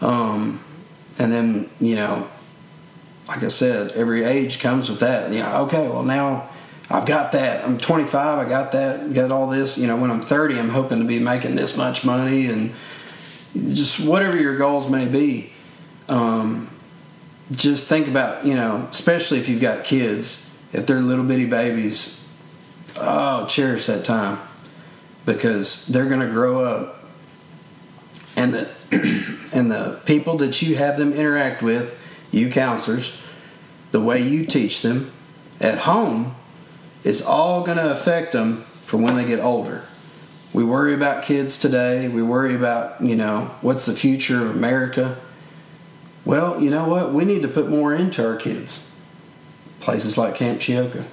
Um, 0.00 0.62
and 1.18 1.32
then 1.32 1.70
you 1.80 1.96
know, 1.96 2.28
like 3.26 3.42
I 3.42 3.48
said, 3.48 3.92
every 3.92 4.24
age 4.24 4.60
comes 4.60 4.88
with 4.88 5.00
that. 5.00 5.32
You 5.32 5.40
know, 5.40 5.64
okay, 5.64 5.88
well 5.88 6.04
now 6.04 6.48
I've 6.90 7.06
got 7.06 7.32
that. 7.32 7.64
I'm 7.64 7.78
25. 7.78 8.38
I 8.38 8.48
got 8.48 8.72
that. 8.72 9.12
Got 9.12 9.30
all 9.30 9.48
this. 9.48 9.76
You 9.76 9.86
know, 9.86 9.96
when 9.96 10.10
I'm 10.10 10.22
30, 10.22 10.58
I'm 10.58 10.70
hoping 10.70 11.00
to 11.00 11.04
be 11.04 11.18
making 11.18 11.54
this 11.54 11.76
much 11.76 12.04
money 12.04 12.46
and 12.46 12.72
just 13.54 14.00
whatever 14.00 14.38
your 14.38 14.56
goals 14.56 14.88
may 14.88 15.06
be. 15.06 15.52
Um, 16.08 16.70
just 17.50 17.86
think 17.86 18.08
about 18.08 18.46
you 18.46 18.54
know, 18.54 18.86
especially 18.90 19.38
if 19.38 19.48
you've 19.48 19.60
got 19.60 19.84
kids, 19.84 20.47
if 20.72 20.86
they're 20.86 21.00
little 21.00 21.24
bitty 21.24 21.46
babies. 21.46 22.24
Oh, 22.96 23.46
cherish 23.46 23.86
that 23.86 24.04
time 24.04 24.38
because 25.24 25.86
they're 25.86 26.06
going 26.06 26.20
to 26.20 26.26
grow 26.26 26.60
up, 26.60 27.04
and 28.36 28.54
the 28.54 28.68
and 29.52 29.70
the 29.70 30.00
people 30.06 30.36
that 30.38 30.62
you 30.62 30.76
have 30.76 30.96
them 30.96 31.12
interact 31.12 31.62
with, 31.62 31.98
you 32.30 32.50
counselors, 32.50 33.16
the 33.90 34.00
way 34.00 34.20
you 34.20 34.46
teach 34.46 34.82
them 34.82 35.12
at 35.60 35.78
home 35.78 36.34
is 37.04 37.22
all 37.22 37.62
going 37.62 37.78
to 37.78 37.90
affect 37.90 38.32
them 38.32 38.62
for 38.84 38.96
when 38.96 39.16
they 39.16 39.24
get 39.24 39.40
older. 39.40 39.84
We 40.52 40.64
worry 40.64 40.94
about 40.94 41.24
kids 41.24 41.58
today. 41.58 42.08
We 42.08 42.22
worry 42.22 42.54
about, 42.54 43.00
you 43.02 43.16
know, 43.16 43.54
what's 43.60 43.84
the 43.84 43.92
future 43.92 44.40
of 44.42 44.56
America. 44.56 45.18
Well, 46.24 46.62
you 46.62 46.70
know 46.70 46.88
what? 46.88 47.12
We 47.12 47.24
need 47.24 47.42
to 47.42 47.48
put 47.48 47.68
more 47.68 47.94
into 47.94 48.26
our 48.26 48.36
kids. 48.36 48.87
Places 49.80 50.18
like 50.18 50.34
Camp 50.34 50.60
Chioka. 50.60 51.04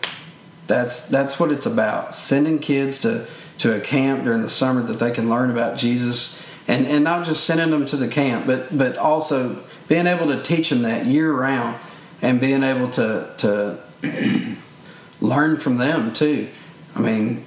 That's 0.68 1.08
that's 1.08 1.40
what 1.40 1.52
it's 1.52 1.66
about. 1.66 2.16
Sending 2.16 2.60
kids 2.60 3.00
to, 3.00 3.28
to 3.60 3.76
a 3.76 3.80
camp 3.80 4.24
during 4.24 4.42
the 4.42 4.50
summer 4.50 4.82
that 4.82 5.00
they 5.00 5.12
can 5.12 5.30
learn 5.30 5.52
about 5.52 5.78
Jesus 5.78 6.44
and, 6.68 6.88
and 6.88 7.04
not 7.04 7.26
just 7.26 7.44
sending 7.44 7.70
them 7.70 7.86
to 7.88 7.98
the 7.98 8.08
camp, 8.08 8.48
but 8.48 8.76
but 8.76 8.98
also 8.98 9.64
being 9.88 10.08
able 10.08 10.28
to 10.28 10.42
teach 10.42 10.70
them 10.70 10.82
that 10.82 11.06
year 11.06 11.32
round 11.32 11.78
and 12.22 12.42
being 12.42 12.64
able 12.64 12.90
to 12.92 13.32
to 13.38 13.80
learn 15.22 15.60
from 15.60 15.78
them 15.78 16.12
too. 16.12 16.50
I 16.96 17.02
mean, 17.02 17.46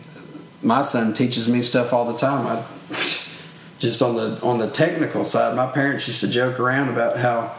my 0.63 0.83
son 0.83 1.13
teaches 1.15 1.49
me 1.49 1.63
stuff 1.63 1.93
all 1.93 2.05
the 2.05 2.19
time. 2.19 2.47
I, 2.47 2.95
just 3.81 4.03
on 4.03 4.17
the 4.17 4.41
on 4.43 4.59
the 4.59 4.71
technical 4.71 5.25
side, 5.25 5.57
my 5.57 5.67
parents 5.67 6.07
used 6.07 6.21
to 6.21 6.29
joke 6.29 6.61
around 6.61 6.89
about 6.89 7.17
how 7.17 7.57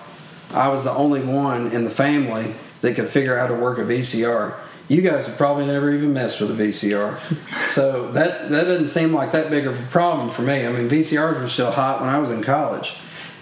I 0.54 0.70
was 0.70 0.86
the 0.86 0.92
only 0.92 1.22
one 1.22 1.72
in 1.72 1.84
the 1.84 1.90
family 1.90 2.56
that 2.82 2.96
could 2.96 3.10
figure 3.10 3.38
out 3.38 3.50
how 3.50 3.56
to 3.56 3.62
work 3.62 3.78
a 3.78 3.82
VCR. 3.82 4.56
You 4.88 5.02
guys 5.02 5.28
have 5.28 5.38
probably 5.38 5.68
never 5.68 5.94
even 5.94 6.14
messed 6.14 6.42
with 6.42 6.60
a 6.60 6.64
VCR, 6.64 7.20
so 7.68 8.12
that 8.14 8.50
that 8.50 8.64
doesn't 8.64 8.88
seem 8.88 9.14
like 9.14 9.32
that 9.34 9.52
big 9.52 9.68
of 9.68 9.80
a 9.80 9.84
problem 9.88 10.32
for 10.32 10.42
me. 10.42 10.66
I 10.66 10.72
mean, 10.72 10.90
VCRs 10.90 11.40
were 11.40 11.48
still 11.48 11.70
hot 11.70 12.02
when 12.02 12.10
I 12.10 12.18
was 12.18 12.32
in 12.32 12.42
college, 12.42 12.96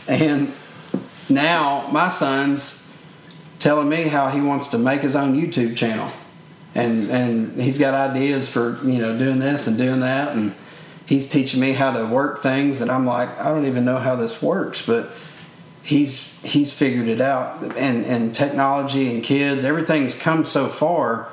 and 0.08 0.52
now 1.30 1.88
my 1.90 2.10
son's 2.10 2.92
telling 3.60 3.88
me 3.88 4.04
how 4.04 4.30
he 4.30 4.42
wants 4.42 4.68
to 4.68 4.78
make 4.78 5.02
his 5.02 5.16
own 5.16 5.40
YouTube 5.40 5.78
channel, 5.78 6.12
and 6.76 7.10
and 7.10 7.62
he's 7.62 7.80
got 7.80 7.94
ideas 7.94 8.50
for 8.50 8.78
you 8.84 9.00
know 9.00 9.18
doing 9.18 9.40
this 9.40 9.68
and 9.68 9.78
doing 9.78 10.02
that, 10.02 10.36
and 10.36 10.54
he's 11.06 11.30
teaching 11.30 11.62
me 11.62 11.72
how 11.72 11.92
to 11.92 12.06
work 12.06 12.44
things, 12.44 12.82
and 12.82 12.92
I'm 12.92 13.06
like, 13.06 13.30
I 13.40 13.50
don't 13.52 13.66
even 13.66 13.86
know 13.86 14.00
how 14.00 14.18
this 14.18 14.42
works, 14.42 14.86
but 14.86 15.10
he's 15.88 16.44
he's 16.44 16.70
figured 16.70 17.08
it 17.08 17.22
out, 17.22 17.64
and 17.78 18.06
and 18.06 18.36
technology 18.36 19.10
and 19.14 19.24
kids, 19.24 19.64
everything's 19.64 20.16
come 20.16 20.44
so 20.44 20.68
far 20.68 21.30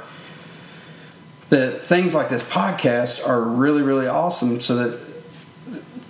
that 1.49 1.81
things 1.81 2.14
like 2.14 2.29
this 2.29 2.43
podcast 2.43 3.27
are 3.27 3.43
really 3.43 3.83
really 3.83 4.07
awesome, 4.07 4.61
so 4.61 4.77
that 4.77 5.01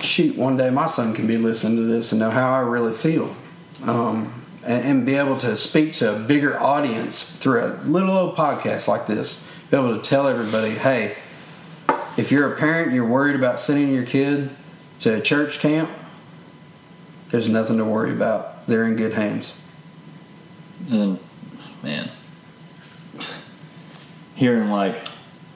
shoot, 0.00 0.37
one 0.37 0.59
day 0.59 0.68
my 0.68 0.87
son 0.87 1.14
can 1.14 1.26
be 1.26 1.38
listening 1.38 1.76
to 1.76 1.85
this 1.85 2.12
and 2.12 2.18
know 2.18 2.30
how 2.30 2.52
I 2.52 2.61
really 2.61 2.92
feel. 2.92 3.35
Um, 3.83 4.42
and, 4.66 4.85
and 4.85 5.07
be 5.07 5.14
able 5.14 5.37
to 5.38 5.57
speak 5.57 5.92
to 5.94 6.16
a 6.16 6.18
bigger 6.18 6.59
audience 6.59 7.22
through 7.22 7.64
a 7.64 7.68
little 7.85 8.11
old 8.11 8.37
podcast 8.37 8.88
like 8.88 9.07
this. 9.07 9.48
Be 9.70 9.76
able 9.76 9.96
to 9.96 10.02
tell 10.02 10.28
everybody, 10.28 10.70
hey, 10.70 11.16
if 12.16 12.30
you're 12.30 12.52
a 12.52 12.57
parent, 12.57 12.92
you're 12.92 13.07
worried 13.07 13.37
about 13.37 13.61
sending 13.61 13.92
your 13.92 14.04
kid 14.04 14.50
to 15.00 15.16
a 15.16 15.20
church 15.20 15.59
camp, 15.59 15.90
there's 17.34 17.48
nothing 17.48 17.78
to 17.78 17.84
worry 17.84 18.12
about. 18.12 18.64
They're 18.68 18.84
in 18.84 18.94
good 18.94 19.12
hands. 19.14 19.60
And 20.88 21.18
man, 21.82 22.08
hearing 24.36 24.68
like 24.68 24.98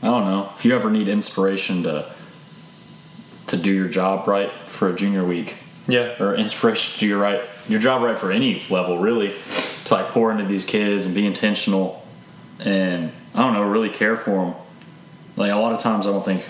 I 0.03 0.07
don't 0.07 0.25
know 0.25 0.51
if 0.57 0.65
you 0.65 0.75
ever 0.75 0.91
need 0.91 1.07
inspiration 1.07 1.85
to 1.85 2.11
to 3.47 3.57
do 3.57 3.71
your 3.71 3.87
job 3.87 4.27
right 4.27 4.51
for 4.67 4.89
a 4.89 4.97
junior 4.97 5.25
week, 5.25 5.55
Yeah. 5.87 6.21
or 6.21 6.35
inspiration 6.35 6.95
to 6.95 6.99
do 6.99 7.07
your 7.07 7.21
right 7.21 7.43
your 7.69 7.79
job 7.79 8.03
right 8.03 8.19
for 8.19 8.33
any 8.33 8.61
level 8.69 8.99
really 8.99 9.37
to 9.85 9.95
like 9.95 10.09
pour 10.09 10.33
into 10.33 10.47
these 10.47 10.65
kids 10.65 11.07
and 11.07 11.15
be 11.15 11.25
intentional 11.27 12.05
and 12.59 13.13
I 13.37 13.43
don't 13.43 13.53
know 13.53 13.63
really 13.63 13.91
care 13.91 14.17
for 14.17 14.47
them. 14.47 14.55
Like 15.37 15.53
a 15.53 15.57
lot 15.57 15.75
of 15.75 15.79
times 15.79 16.09
I 16.09 16.11
don't 16.11 16.25
think 16.25 16.45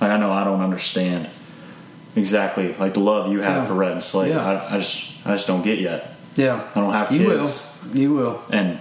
like 0.00 0.10
I 0.10 0.16
know 0.16 0.32
I 0.32 0.44
don't 0.44 0.62
understand 0.62 1.28
exactly 2.16 2.74
like 2.74 2.94
the 2.94 3.00
love 3.00 3.30
you 3.32 3.40
have 3.40 3.62
Yeah. 3.62 3.66
for 3.66 3.74
Rhett 3.74 3.92
and 3.92 4.02
Slate. 4.02 4.30
Yeah. 4.30 4.44
I, 4.44 4.74
I 4.74 4.78
just 4.78 5.12
I 5.26 5.30
just 5.32 5.46
don't 5.46 5.62
get 5.62 5.78
yet. 5.78 6.14
Yeah. 6.36 6.66
I 6.74 6.80
don't 6.80 6.92
have 6.92 7.08
kids. 7.08 7.20
You 7.20 7.28
will. 7.92 7.96
You 7.96 8.12
will. 8.14 8.42
and 8.50 8.78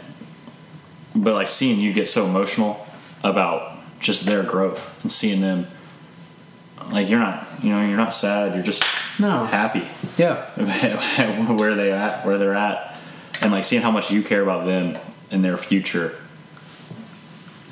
but 1.15 1.33
like 1.33 1.47
seeing 1.47 1.79
you 1.79 1.91
get 1.93 2.07
so 2.07 2.25
emotional 2.25 2.85
about 3.23 3.77
just 3.99 4.25
their 4.25 4.43
growth 4.43 4.97
and 5.03 5.11
seeing 5.11 5.41
them 5.41 5.67
like 6.91 7.09
you're 7.09 7.19
not 7.19 7.47
you 7.61 7.69
know 7.69 7.85
you're 7.85 7.97
not 7.97 8.13
sad 8.13 8.55
you're 8.55 8.63
just 8.63 8.83
No. 9.19 9.45
happy 9.45 9.85
Yeah. 10.17 10.45
where 11.55 11.75
they 11.75 11.91
at 11.91 12.25
where 12.25 12.37
they're 12.37 12.55
at 12.55 12.97
and 13.41 13.51
like 13.51 13.63
seeing 13.63 13.81
how 13.81 13.91
much 13.91 14.09
you 14.11 14.23
care 14.23 14.41
about 14.41 14.65
them 14.65 14.97
and 15.29 15.43
their 15.45 15.57
future 15.57 16.17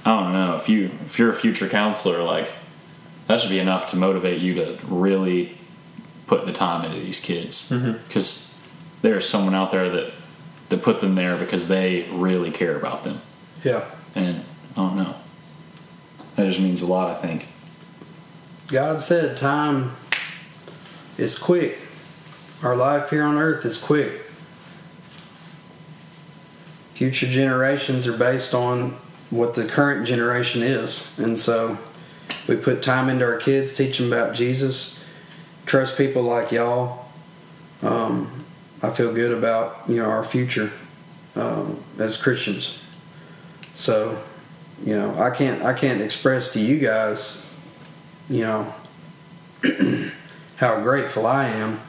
i 0.06 0.19
don't 0.19 0.34
know 0.34 0.56
if 0.56 0.69
you 0.69 0.91
if 1.08 1.17
you're 1.17 1.32
a 1.32 1.36
future 1.36 1.67
counselor 1.67 2.22
like 2.24 2.52
that 3.30 3.39
should 3.39 3.50
be 3.50 3.60
enough 3.60 3.88
to 3.92 3.96
motivate 3.96 4.42
you 4.42 4.56
to 4.56 4.78
really 4.88 5.56
put 6.28 6.46
the 6.46 6.52
time 6.52 6.84
into 6.84 7.00
these 7.00 7.20
kids 7.22 7.70
mm-hmm. 7.70 7.94
because 8.08 8.58
there's 9.02 9.28
someone 9.30 9.56
out 9.56 9.72
there 9.72 9.89
that 9.89 10.12
that 10.68 10.82
put 10.84 11.00
them 11.00 11.15
there 11.15 11.38
because 11.38 11.68
they 11.68 12.04
really 12.12 12.52
care 12.52 12.76
about 12.76 13.04
them 13.04 13.22
Yeah. 13.63 13.86
and 14.15 14.44
i 14.74 14.76
don't 14.76 14.98
know 14.98 15.15
that 16.36 16.46
just 16.46 16.60
means 16.60 16.82
a 16.82 16.88
lot 16.88 17.10
i 17.10 17.15
think 17.15 17.48
God 18.70 19.00
said 19.00 19.36
time 19.36 19.94
is 21.18 21.38
quick. 21.38 21.80
Our 22.62 22.76
life 22.76 23.10
here 23.10 23.24
on 23.24 23.36
earth 23.36 23.65
is 23.65 23.78
quick. 23.80 24.22
Future 26.94 27.26
generations 27.26 28.06
are 28.06 28.15
based 28.15 28.54
on 28.54 28.92
what 29.32 29.56
the 29.56 29.65
current 29.65 30.06
generation 30.06 30.62
is. 30.62 31.08
And 31.18 31.39
so 31.39 31.80
we 32.50 32.56
put 32.56 32.82
time 32.82 33.10
into 33.10 33.24
our 33.24 33.38
kids, 33.38 33.72
teach 33.74 34.00
them 34.00 34.12
about 34.12 34.34
Jesus, 34.34 35.00
trust 35.68 35.96
people 35.98 36.24
like 36.24 36.52
y'all. 36.52 37.06
Um, 37.84 38.44
I 38.82 38.90
feel 38.90 39.14
good 39.14 39.32
about 39.32 39.84
you 39.88 39.98
know 39.98 40.10
our 40.10 40.24
future 40.24 40.72
um, 41.36 41.82
as 42.00 42.18
Christians. 42.18 42.82
So, 43.76 44.22
you 44.84 44.98
know, 44.98 45.18
I 45.22 45.30
can't 45.30 45.62
I 45.64 45.74
can't 45.74 46.02
express 46.02 46.52
to 46.54 46.60
you 46.60 46.80
guys 46.80 47.46
you 48.30 48.42
know 48.42 48.74
how 50.58 50.82
grateful 50.82 51.28
I 51.28 51.50
am 51.50 51.80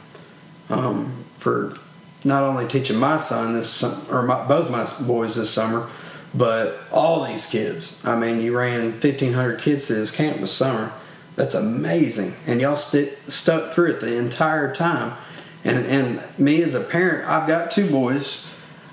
um, 0.69 1.25
for 1.37 1.75
not 2.23 2.43
only 2.43 2.67
teaching 2.67 2.97
my 2.97 3.17
son 3.17 3.53
this 3.53 3.83
or 3.83 4.21
my, 4.21 4.47
both 4.47 4.69
my 4.69 4.85
boys 5.07 5.35
this 5.35 5.49
summer, 5.49 5.89
but 6.33 6.79
all 6.91 7.25
these 7.25 7.45
kids. 7.45 8.03
I 8.05 8.17
mean, 8.17 8.39
you 8.39 8.57
ran 8.57 8.99
fifteen 8.99 9.33
hundred 9.33 9.59
kids 9.59 9.87
to 9.87 9.95
this 9.95 10.11
camp 10.11 10.39
this 10.39 10.53
summer. 10.53 10.91
That's 11.35 11.55
amazing, 11.55 12.33
and 12.45 12.61
y'all 12.61 12.75
sti 12.75 13.11
stuck 13.27 13.73
through 13.73 13.91
it 13.91 13.99
the 13.99 14.17
entire 14.17 14.73
time. 14.73 15.17
And 15.63 15.85
and 15.85 16.39
me 16.39 16.61
as 16.61 16.73
a 16.73 16.81
parent, 16.81 17.27
I've 17.27 17.47
got 17.47 17.71
two 17.71 17.89
boys. 17.89 18.45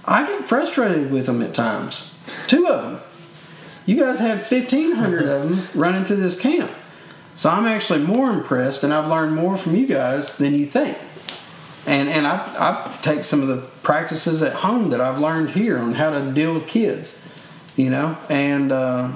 I 0.05 0.27
get 0.27 0.46
frustrated 0.46 1.11
with 1.11 1.27
them 1.27 1.42
at 1.42 1.55
times. 1.55 2.18
Two 2.46 2.66
of 2.66 2.83
them. 2.83 3.01
You 3.87 3.98
guys 3.98 4.18
had 4.18 4.46
fifteen 4.46 4.96
hundred 4.96 5.27
of 5.27 5.48
them 5.48 5.68
running 5.81 6.05
through 6.05 6.16
this 6.16 6.38
camp. 6.38 6.70
So 7.35 7.48
I'm 7.48 7.66
actually 7.66 8.01
more 8.01 8.31
impressed, 8.31 8.83
and 8.83 8.92
I've 8.92 9.09
learned 9.09 9.37
more 9.37 9.57
from 9.57 9.77
you 9.77 9.87
guys 9.87 10.38
than 10.38 10.55
you 10.55 10.66
think. 10.66 10.98
And 11.88 12.09
and 12.11 12.27
I've 12.27 12.57
I've 12.61 13.03
taken 13.03 13.22
some 13.22 13.40
of 13.40 13.48
the 13.48 13.57
practices 13.83 14.42
at 14.42 14.53
home 14.53 14.90
that 14.90 15.01
I've 15.01 15.18
learned 15.18 15.51
here 15.51 15.79
on 15.79 15.94
how 15.94 16.11
to 16.11 16.33
deal 16.33 16.53
with 16.53 16.66
kids, 16.66 17.27
you 17.77 17.88
know. 17.88 18.16
And 18.29 18.70
uh, 18.70 19.12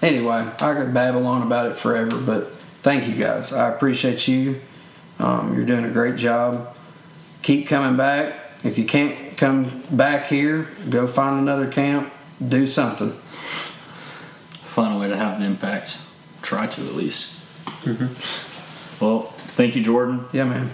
anyway, 0.00 0.48
I 0.60 0.74
could 0.74 0.94
babble 0.94 1.26
on 1.26 1.42
about 1.42 1.66
it 1.66 1.76
forever, 1.76 2.16
but 2.20 2.52
thank 2.82 3.08
you 3.08 3.16
guys. 3.16 3.52
I 3.52 3.68
appreciate 3.68 4.28
you. 4.28 4.60
Um, 5.18 5.56
you're 5.56 5.66
doing 5.66 5.84
a 5.84 5.90
great 5.90 6.14
job. 6.16 6.76
Keep 7.42 7.66
coming 7.66 7.96
back. 7.96 8.34
If 8.62 8.78
you 8.78 8.84
can't 8.84 9.36
come 9.36 9.82
back 9.90 10.26
here, 10.26 10.68
go 10.88 11.06
find 11.08 11.40
another 11.40 11.66
camp. 11.68 12.12
Do 12.46 12.66
something. 12.68 13.10
find 13.10 14.94
a 14.94 14.98
way 14.98 15.08
to 15.08 15.16
have 15.16 15.40
an 15.40 15.42
impact 15.44 15.98
try 16.42 16.66
to 16.68 16.80
at 16.86 16.94
least 16.94 17.44
well 19.00 19.22
thank 19.56 19.74
you 19.74 19.82
jordan 19.82 20.24
Yeah, 20.32 20.44
man. 20.44 20.70